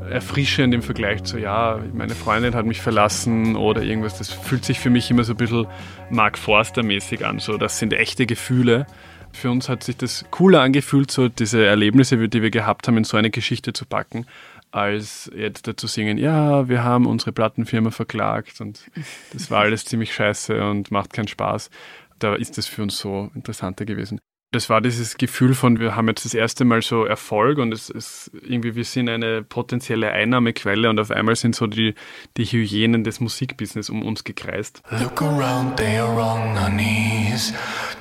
erfrischend 0.10 0.74
im 0.74 0.82
Vergleich 0.82 1.24
zu, 1.24 1.38
ja, 1.38 1.80
meine 1.94 2.16
Freundin 2.16 2.56
hat 2.56 2.66
mich 2.66 2.82
verlassen 2.82 3.56
oder 3.56 3.82
irgendwas. 3.84 4.18
Das 4.18 4.32
fühlt 4.32 4.66
sich 4.66 4.80
für 4.80 4.90
mich 4.90 5.10
immer 5.12 5.24
so 5.24 5.34
ein 5.34 5.38
bisschen 5.38 5.68
Mark 6.10 6.38
Forster-mäßig 6.38 7.26
an. 7.26 7.40
So, 7.40 7.58
das 7.58 7.80
sind 7.80 7.94
echte 7.94 8.26
Gefühle. 8.26 8.86
Für 9.32 9.50
uns 9.50 9.70
hat 9.70 9.84
sich 9.84 9.98
das 9.98 10.26
cooler 10.30 10.62
angefühlt, 10.62 11.10
so 11.10 11.28
diese 11.28 11.66
Erlebnisse, 11.66 12.28
die 12.28 12.42
wir 12.42 12.52
gehabt 12.52 12.88
haben, 12.88 12.98
in 12.98 13.04
so 13.04 13.18
eine 13.18 13.32
Geschichte 13.32 13.74
zu 13.74 13.86
packen, 13.86 14.28
als 14.72 15.32
jetzt 15.36 15.68
dazu 15.68 15.88
singen, 15.88 16.18
ja, 16.18 16.68
wir 16.70 16.84
haben 16.84 17.08
unsere 17.08 17.32
Plattenfirma 17.32 17.90
verklagt 17.90 18.62
und 18.62 18.90
das 19.32 19.50
war 19.50 19.62
alles 19.62 19.86
ziemlich 19.86 20.14
scheiße 20.14 20.64
und 20.64 20.92
macht 20.92 21.14
keinen 21.14 21.28
Spaß. 21.28 21.72
Da 22.20 22.36
ist 22.36 22.58
das 22.58 22.68
für 22.68 22.84
uns 22.84 22.98
so 22.98 23.32
interessanter 23.34 23.86
gewesen 23.86 24.20
das 24.54 24.70
war 24.70 24.82
dieses 24.82 25.18
Gefühl 25.18 25.54
von, 25.56 25.80
wir 25.80 25.96
haben 25.96 26.08
jetzt 26.08 26.26
das 26.26 26.34
erste 26.34 26.64
Mal 26.64 26.82
so 26.82 27.06
Erfolg 27.06 27.58
und 27.58 27.74
es 27.74 27.90
ist 27.90 28.32
irgendwie, 28.42 28.76
wir 28.76 28.84
sind 28.86 29.10
eine 29.10 29.44
potenzielle 29.44 30.12
Einnahmequelle 30.12 30.90
und 30.90 31.00
auf 31.00 31.12
einmal 31.12 31.36
sind 31.36 31.56
so 31.56 31.68
die, 31.68 31.96
die 32.38 32.46
Hyänen 32.46 33.04
des 33.04 33.20
Musikbusiness 33.20 33.90
um 33.90 34.04
uns 34.04 34.24
gekreist. 34.24 34.84
Look 35.02 35.22
around, 35.22 35.78
they 35.78 35.98
are 35.98 36.20
on 36.22 36.58
our 36.58 36.70
knees, 36.70 37.54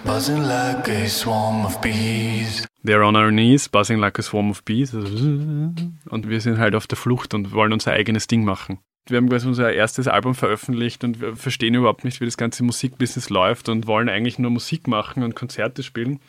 buzzing 0.05 0.43
like 0.43 0.89
a 0.89 1.09
swarm 1.09 1.65
of 1.65 1.81
bees. 1.81 2.67
They're 2.85 3.05
on 3.05 3.17
our 3.17 3.31
knees, 3.31 3.69
buzzing 3.69 3.99
like 3.99 4.19
a 4.19 4.23
swarm 4.23 4.51
of 4.51 4.63
bees. 4.65 4.93
Und 4.93 6.29
wir 6.29 6.41
sind 6.41 6.59
halt 6.59 6.75
auf 6.75 6.87
der 6.87 6.99
Flucht 6.99 7.33
und 7.33 7.53
wollen 7.53 7.73
unser 7.73 7.93
eigenes 7.93 8.27
Ding 8.27 8.45
machen. 8.45 8.79
Wir 9.07 9.17
haben 9.17 9.29
quasi 9.29 9.49
unser 9.49 9.73
erstes 9.73 10.07
Album 10.07 10.35
veröffentlicht 10.35 11.03
und 11.03 11.21
wir 11.21 11.35
verstehen 11.35 11.75
überhaupt 11.75 12.05
nicht, 12.05 12.21
wie 12.21 12.25
das 12.25 12.37
ganze 12.37 12.63
Musikbusiness 12.63 13.31
läuft 13.31 13.69
und 13.69 13.87
wollen 13.87 14.09
eigentlich 14.09 14.39
nur 14.39 14.51
Musik 14.51 14.87
machen 14.87 15.25
und 15.25 15.35
Konzerte 15.35 15.83
spielen. 15.83 16.21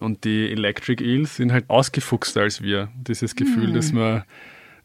Und 0.00 0.24
die 0.24 0.50
Electric 0.50 1.02
Eels 1.02 1.36
sind 1.36 1.52
halt 1.52 1.68
ausgefuchster 1.68 2.42
als 2.42 2.62
wir. 2.62 2.88
Dieses 2.96 3.34
Gefühl, 3.34 3.68
mhm. 3.68 3.74
dass 3.74 3.92
wir 3.92 4.24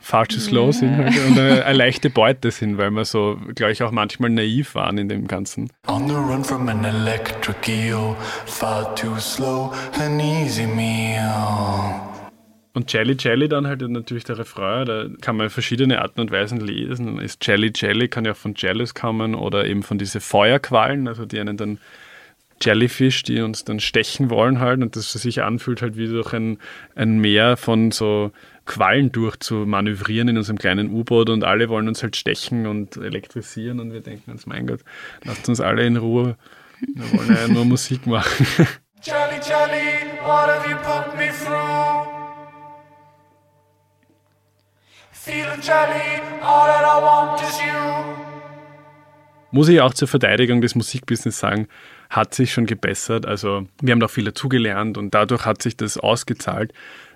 falsches 0.01 0.45
zu 0.45 0.49
slow 0.49 0.71
sind 0.71 0.97
halt 0.97 1.13
und 1.27 1.37
eine, 1.37 1.63
eine, 1.63 1.77
leichte 1.77 2.09
Beute 2.09 2.49
sind, 2.51 2.77
weil 2.77 2.89
wir 2.91 3.05
so, 3.05 3.37
glaube 3.55 3.71
ich, 3.71 3.83
auch 3.83 3.91
manchmal 3.91 4.31
naiv 4.31 4.75
waren 4.75 4.97
in 4.97 5.07
dem 5.07 5.27
Ganzen. 5.27 5.69
On 5.87 6.07
the 6.07 6.15
run 6.15 6.43
from 6.43 6.67
an 6.67 6.83
electric 6.83 7.71
eel, 7.71 8.15
far 8.45 8.95
too 8.95 9.17
slow, 9.19 9.71
an 9.99 10.19
easy 10.19 10.65
meal. 10.65 12.11
Und 12.73 12.91
Jelly 12.91 13.17
Jelly 13.19 13.49
dann 13.49 13.67
halt 13.67 13.81
natürlich 13.81 14.23
der 14.23 14.39
Refrain, 14.39 14.85
da 14.85 15.05
kann 15.19 15.35
man 15.35 15.49
verschiedene 15.49 16.01
Arten 16.01 16.21
und 16.21 16.31
Weisen 16.31 16.61
lesen. 16.61 17.19
Ist 17.19 17.45
Jelly 17.45 17.71
Jelly, 17.75 18.07
kann 18.07 18.23
ja 18.23 18.31
auch 18.31 18.37
von 18.37 18.53
Jealous 18.55 18.93
kommen 18.93 19.35
oder 19.35 19.65
eben 19.65 19.83
von 19.83 19.97
diesen 19.97 20.21
Feuerquallen, 20.21 21.07
also 21.07 21.25
die 21.25 21.39
einen 21.39 21.57
dann 21.57 21.79
Jellyfish, 22.61 23.23
die 23.23 23.41
uns 23.41 23.63
dann 23.63 23.79
stechen 23.79 24.29
wollen 24.29 24.59
halt 24.59 24.81
und 24.81 24.95
das 24.95 25.11
sich 25.11 25.43
anfühlt 25.43 25.81
halt 25.81 25.97
wie 25.97 26.07
durch 26.07 26.33
ein, 26.33 26.57
ein 26.95 27.19
Meer 27.19 27.57
von 27.57 27.91
so 27.91 28.31
Quallen 28.65 29.11
durch 29.11 29.37
zu 29.37 29.55
manövrieren 29.55 30.27
in 30.27 30.37
unserem 30.37 30.57
kleinen 30.57 30.91
U-Boot 30.91 31.29
und 31.29 31.43
alle 31.43 31.67
wollen 31.67 31.87
uns 31.87 32.03
halt 32.03 32.15
stechen 32.15 32.67
und 32.67 32.97
elektrisieren 32.97 33.79
und 33.79 33.91
wir 33.91 34.01
denken 34.01 34.31
uns, 34.31 34.45
mein 34.45 34.67
Gott, 34.67 34.81
lasst 35.23 35.49
uns 35.49 35.59
alle 35.59 35.85
in 35.85 35.97
Ruhe. 35.97 36.37
Wir 36.79 37.19
wollen 37.19 37.35
ja 37.35 37.47
nur 37.47 37.65
Musik 37.65 38.07
machen. 38.07 38.45
Jelly, 39.03 39.39
Jelly, 39.41 40.11
what 40.23 40.47
have 40.47 40.69
you 40.69 40.77
put 40.77 41.17
me 41.17 41.29
through? 41.31 42.21
Feeling 45.23 45.61
jelly, 45.61 46.19
all 46.41 46.65
that 46.65 46.83
I 46.83 46.99
want 46.99 47.39
is 47.43 47.59
you. 47.61 48.15
Muss 49.51 49.69
ich 49.69 49.79
auch 49.79 49.93
zur 49.93 50.07
Verteidigung 50.07 50.61
des 50.61 50.73
Musikbusiness 50.73 51.37
sagen, 51.37 51.67
hat 52.11 52.35
sich 52.35 52.53
schon 52.53 52.67
gebessert. 52.67 53.25
Also 53.25 53.67
wir 53.81 53.93
haben 53.93 53.99
da 53.99 54.07
viel 54.07 54.25
dazugelernt 54.25 54.99
und 54.99 55.15
dadurch 55.15 55.45
hat 55.45 55.63
sich 55.63 55.75
das 55.75 55.97
ausgezahlt. 55.97 56.71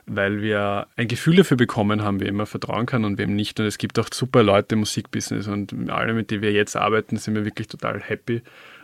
weil 0.07 0.41
wir 0.41 0.87
ein 0.97 1.07
Gefühl 1.07 1.35
dafür 1.37 1.57
bekommen 1.57 2.03
haben, 2.03 2.19
wem 2.19 2.35
man 2.35 2.45
vertrauen 2.45 2.85
kann 2.85 3.05
und 3.05 3.17
wem 3.17 3.35
nicht. 3.35 3.59
Und 3.59 3.65
es 3.65 3.77
gibt 3.77 3.97
auch 3.97 4.07
super 4.13 4.43
Leute 4.43 4.75
im 4.75 4.79
Musikbusiness 4.79 5.47
und 5.47 5.89
alle, 5.89 6.13
mit 6.13 6.29
denen 6.29 6.43
wir 6.43 6.51
jetzt 6.51 6.75
arbeiten, 6.75 7.17
sind 7.17 7.33
wir 7.33 7.43
wirklich 7.43 7.67
total 7.67 8.01
happy. 8.01 8.41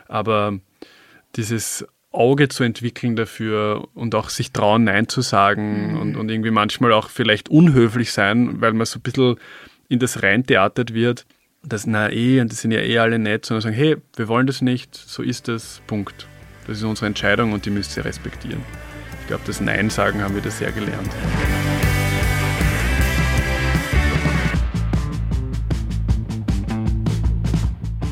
Aber 0.08 0.58
dieses 1.36 1.86
Auge 2.10 2.48
zu 2.48 2.64
entwickeln 2.64 3.14
dafür 3.16 3.88
und 3.94 4.14
auch 4.14 4.30
sich 4.30 4.50
trauen, 4.52 4.84
Nein 4.84 5.08
zu 5.08 5.20
sagen 5.20 5.92
mhm. 5.92 6.00
und, 6.00 6.16
und 6.16 6.28
irgendwie 6.28 6.50
manchmal 6.50 6.92
auch 6.92 7.08
vielleicht 7.08 7.48
unhöflich 7.48 8.12
sein, 8.12 8.60
weil 8.60 8.72
man 8.72 8.84
so 8.84 8.98
ein 8.98 9.02
bisschen 9.02 9.36
in 9.88 10.00
das 10.00 10.22
reintheatert 10.22 10.92
wird, 10.92 11.24
dass 11.64 11.86
na 11.86 12.10
eh, 12.10 12.40
und 12.40 12.50
das 12.50 12.60
sind 12.60 12.72
ja 12.72 12.80
eh 12.80 12.98
alle 12.98 13.18
nett, 13.18 13.46
sondern 13.46 13.62
sagen, 13.62 13.76
hey, 13.76 13.96
wir 14.16 14.28
wollen 14.28 14.46
das 14.46 14.62
nicht, 14.62 14.94
so 14.94 15.22
ist 15.22 15.48
das, 15.48 15.80
Punkt. 15.86 16.26
Das 16.66 16.78
ist 16.78 16.84
unsere 16.84 17.06
Entscheidung 17.06 17.52
und 17.52 17.66
die 17.66 17.70
müsst 17.70 17.96
ihr 17.96 18.04
respektieren. 18.04 18.60
Ich 19.20 19.26
glaube, 19.28 19.42
das 19.46 19.60
Nein 19.60 19.90
sagen 19.90 20.22
haben 20.22 20.34
wir 20.34 20.42
da 20.42 20.50
sehr 20.50 20.72
gelernt. 20.72 21.10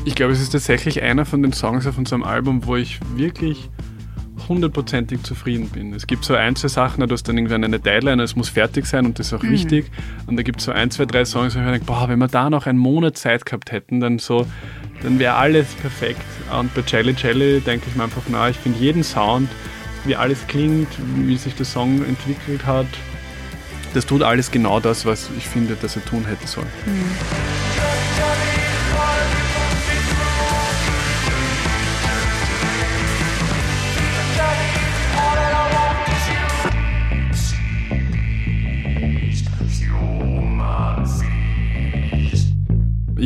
Ich 0.05 0.15
glaube, 0.15 0.33
es 0.33 0.41
ist 0.41 0.51
tatsächlich 0.51 1.01
einer 1.01 1.25
von 1.25 1.41
den 1.41 1.53
Songs 1.53 1.85
auf 1.87 1.97
unserem 1.97 2.23
Album, 2.23 2.65
wo 2.65 2.75
ich 2.75 2.99
wirklich 3.15 3.69
hundertprozentig 4.51 5.23
zufrieden 5.23 5.69
bin. 5.69 5.93
Es 5.93 6.05
gibt 6.05 6.25
so 6.25 6.35
ein, 6.35 6.55
zwei 6.55 6.67
Sachen, 6.67 7.07
du 7.07 7.13
hast 7.13 7.23
dann 7.23 7.37
irgendwann 7.37 7.63
eine 7.63 7.79
Deadline, 7.79 8.19
es 8.19 8.35
muss 8.35 8.49
fertig 8.49 8.85
sein 8.85 9.05
und 9.05 9.17
das 9.17 9.27
ist 9.27 9.33
auch 9.33 9.43
mhm. 9.43 9.51
wichtig. 9.51 9.85
Und 10.27 10.35
da 10.35 10.43
gibt 10.43 10.59
es 10.59 10.65
so 10.65 10.71
ein, 10.73 10.91
zwei, 10.91 11.05
drei 11.05 11.23
Songs, 11.23 11.55
wo 11.55 11.59
ich 11.59 11.65
mir 11.65 11.71
denke, 11.71 11.85
boah, 11.85 12.09
wenn 12.09 12.19
wir 12.19 12.27
da 12.27 12.49
noch 12.49 12.67
einen 12.67 12.77
Monat 12.77 13.17
Zeit 13.17 13.45
gehabt 13.45 13.71
hätten, 13.71 14.01
dann 14.01 14.19
so, 14.19 14.45
dann 15.03 15.19
wäre 15.19 15.35
alles 15.35 15.73
perfekt. 15.75 16.21
Und 16.59 16.73
bei 16.75 16.81
Jelly 16.85 17.15
Jelly 17.17 17.61
denke 17.61 17.85
ich 17.89 17.95
mir 17.95 18.03
einfach, 18.03 18.23
na, 18.29 18.49
ich 18.49 18.57
finde 18.57 18.79
jeden 18.79 19.03
Sound, 19.03 19.49
wie 20.03 20.15
alles 20.15 20.45
klingt, 20.47 20.89
wie 21.15 21.37
sich 21.37 21.55
der 21.55 21.65
Song 21.65 22.03
entwickelt 22.05 22.65
hat, 22.65 22.87
das 23.93 24.05
tut 24.05 24.21
alles 24.21 24.51
genau 24.51 24.79
das, 24.79 25.05
was 25.05 25.29
ich 25.37 25.47
finde, 25.47 25.75
dass 25.75 25.95
er 25.95 26.03
tun 26.03 26.25
hätte 26.25 26.47
sollen. 26.47 26.67
Mhm. 26.85 28.50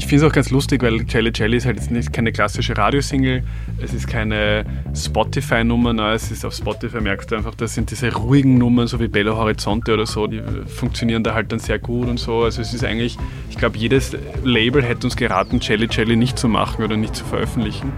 Ich 0.06 0.10
finde 0.10 0.24
es 0.24 0.32
auch 0.32 0.36
ganz 0.36 0.52
lustig, 0.52 0.84
weil 0.84 1.04
Jelly 1.10 1.32
Jelly 1.34 1.58
ist 1.58 1.66
halt 1.66 1.78
jetzt 1.78 1.90
nicht 1.90 2.14
keine 2.14 2.32
klassische 2.32 2.78
Radiosingle, 2.78 3.42
es 3.82 3.92
ist 3.92 4.08
keine 4.08 4.64
Spotify-Nummer, 4.96 6.14
es 6.14 6.30
ist 6.30 6.46
auf 6.46 6.54
Spotify 6.54 7.02
merkst 7.02 7.32
du 7.32 7.36
einfach, 7.36 7.56
das 7.56 7.74
sind 7.74 7.90
diese 7.90 8.14
ruhigen 8.14 8.60
Nummern, 8.60 8.86
so 8.86 9.00
wie 9.00 9.08
Bello 9.08 9.36
Horizonte 9.36 9.96
oder 9.96 10.06
so, 10.06 10.28
die 10.28 10.44
funktionieren 10.68 11.24
da 11.24 11.34
halt 11.34 11.52
dann 11.52 11.58
sehr 11.58 11.80
gut 11.80 12.08
und 12.08 12.20
so. 12.20 12.44
Also 12.44 12.62
es 12.62 12.72
ist 12.72 12.84
eigentlich, 12.84 13.18
ich 13.50 13.58
glaube, 13.58 13.80
jedes 13.80 14.16
Label 14.44 14.84
hätte 14.84 15.08
uns 15.08 15.16
geraten, 15.16 15.60
Jelly 15.60 15.88
Jelly 15.90 16.16
nicht 16.16 16.38
zu 16.38 16.50
machen 16.50 16.86
oder 16.86 16.98
nicht 16.98 17.16
zu 17.16 17.26
veröffentlichen. 17.26 17.92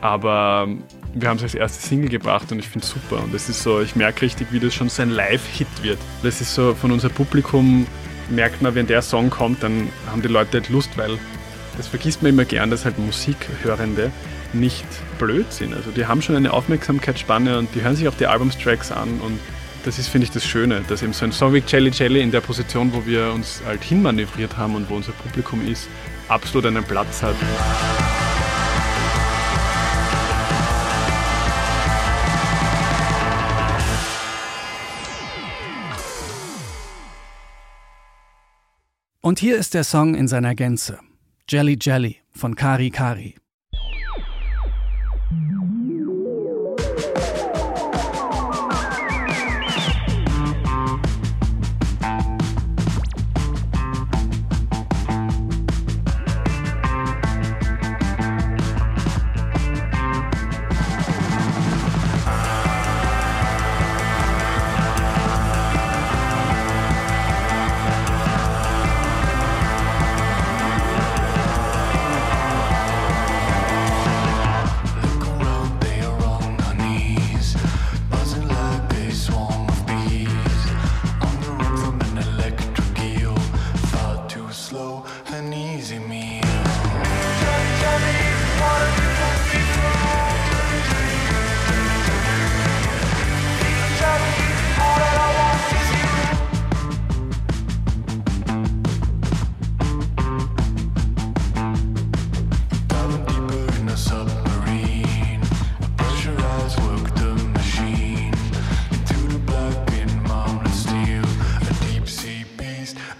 Aber 0.00 0.68
wir 1.12 1.28
haben 1.28 1.38
es 1.38 1.42
als 1.42 1.56
erste 1.56 1.84
Single 1.84 2.08
gebracht 2.08 2.52
und 2.52 2.60
ich 2.60 2.68
finde 2.68 2.84
es 2.84 2.90
super. 2.90 3.20
Und 3.24 3.34
es 3.34 3.48
ist 3.48 3.64
so, 3.64 3.80
ich 3.80 3.96
merke 3.96 4.22
richtig, 4.22 4.52
wie 4.52 4.60
das 4.60 4.74
schon 4.74 4.90
so 4.90 5.02
ein 5.02 5.10
Live-Hit 5.10 5.82
wird. 5.82 5.98
Das 6.22 6.40
ist 6.40 6.54
so 6.54 6.72
von 6.74 6.92
unserem 6.92 7.14
Publikum 7.14 7.84
merkt 8.30 8.62
man, 8.62 8.76
wenn 8.76 8.86
der 8.86 9.02
Song 9.02 9.28
kommt, 9.28 9.62
dann 9.64 9.88
haben 10.08 10.22
die 10.22 10.28
Leute 10.28 10.58
halt 10.58 10.68
Lust, 10.68 10.96
weil 10.96 11.18
das 11.78 11.86
vergisst 11.86 12.22
man 12.22 12.32
immer 12.32 12.44
gern, 12.44 12.70
dass 12.70 12.84
halt 12.84 12.98
Musikhörende 12.98 14.10
nicht 14.52 14.84
blöd 15.18 15.50
sind. 15.52 15.72
Also 15.72 15.90
die 15.90 16.06
haben 16.06 16.20
schon 16.20 16.36
eine 16.36 16.52
Aufmerksamkeitsspanne 16.52 17.56
und 17.58 17.74
die 17.74 17.82
hören 17.82 17.96
sich 17.96 18.08
auch 18.08 18.14
die 18.14 18.26
Albumstracks 18.26 18.92
an 18.92 19.20
und 19.20 19.38
das 19.84 19.98
ist, 19.98 20.08
finde 20.08 20.26
ich, 20.26 20.32
das 20.32 20.44
Schöne, 20.44 20.82
dass 20.88 21.02
eben 21.02 21.12
so 21.12 21.24
ein 21.24 21.32
Song 21.32 21.54
wie 21.54 21.62
Jelly 21.66 21.90
Jelly 21.90 22.20
in 22.20 22.32
der 22.32 22.40
Position, 22.40 22.92
wo 22.92 23.06
wir 23.06 23.32
uns 23.32 23.62
halt 23.64 23.82
hinmanövriert 23.82 24.56
haben 24.56 24.74
und 24.74 24.90
wo 24.90 24.96
unser 24.96 25.12
Publikum 25.12 25.66
ist, 25.66 25.88
absolut 26.28 26.66
einen 26.66 26.84
Platz 26.84 27.22
hat. 27.22 27.36
Und 39.20 39.38
hier 39.38 39.56
ist 39.56 39.74
der 39.74 39.84
Song 39.84 40.14
in 40.14 40.26
seiner 40.26 40.54
Gänze. 40.54 40.98
Jelly 41.50 41.76
Jelly 41.76 42.20
von 42.34 42.54
Kari 42.54 42.90
Kari. 42.90 43.34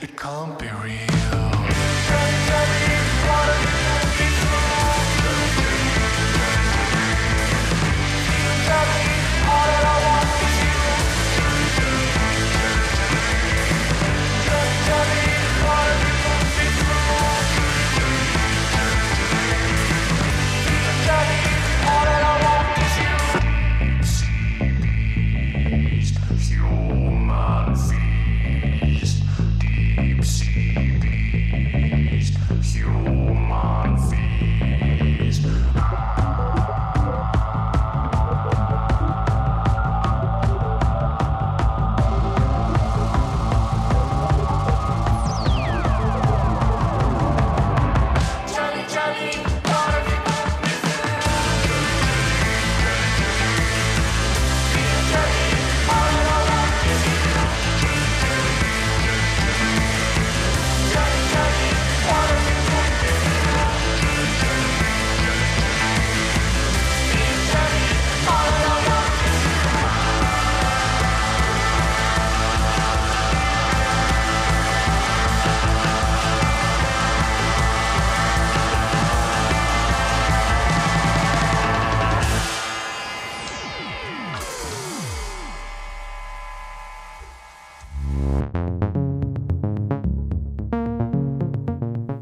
it 0.01 0.17
can't 0.17 0.59
be 0.59 0.69
real. 0.85 1.08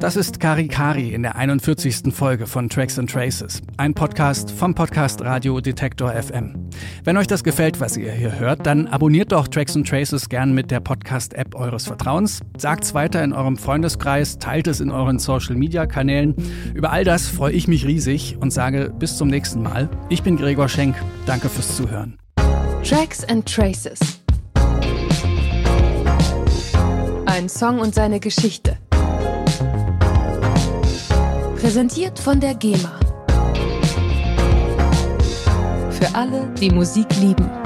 Das 0.07 0.15
ist 0.15 0.39
Kari 0.39 0.69
Kari 0.69 1.13
in 1.13 1.25
der 1.25 1.35
41. 1.35 2.15
Folge 2.15 2.47
von 2.47 2.69
Tracks 2.69 2.97
and 2.97 3.11
Traces, 3.11 3.61
ein 3.77 3.93
Podcast 3.93 4.53
vom 4.53 4.73
Podcast 4.73 5.21
Radio 5.23 5.61
Detektor 5.61 6.13
FM. 6.13 6.71
Wenn 7.03 7.17
euch 7.17 7.27
das 7.27 7.43
gefällt, 7.43 7.81
was 7.81 7.97
ihr 7.97 8.13
hier 8.13 8.39
hört, 8.39 8.67
dann 8.67 8.87
abonniert 8.87 9.33
doch 9.33 9.49
Tracks 9.49 9.75
and 9.75 9.89
Traces 9.89 10.29
gern 10.29 10.55
mit 10.55 10.71
der 10.71 10.79
Podcast-App 10.79 11.57
eures 11.57 11.87
Vertrauens, 11.87 12.39
sagt's 12.57 12.95
weiter 12.95 13.25
in 13.25 13.33
eurem 13.33 13.57
Freundeskreis, 13.57 14.39
teilt 14.39 14.69
es 14.69 14.79
in 14.79 14.93
euren 14.93 15.19
Social-Media-Kanälen. 15.19 16.37
Über 16.73 16.93
all 16.93 17.03
das 17.03 17.27
freue 17.27 17.55
ich 17.55 17.67
mich 17.67 17.85
riesig 17.85 18.37
und 18.39 18.53
sage 18.53 18.95
bis 18.97 19.17
zum 19.17 19.27
nächsten 19.27 19.61
Mal. 19.61 19.91
Ich 20.09 20.23
bin 20.23 20.37
Gregor 20.37 20.69
Schenk. 20.69 20.95
Danke 21.27 21.49
fürs 21.49 21.77
Zuhören. 21.77 22.17
Tracks 22.85 23.25
and 23.25 23.45
Traces. 23.45 23.99
Ein 27.25 27.49
Song 27.49 27.81
und 27.81 27.93
seine 27.93 28.21
Geschichte. 28.21 28.79
Präsentiert 31.67 32.17
von 32.17 32.39
der 32.39 32.55
GEMA. 32.55 32.93
Für 35.91 36.15
alle, 36.15 36.49
die 36.61 36.71
Musik 36.71 37.09
lieben. 37.17 37.66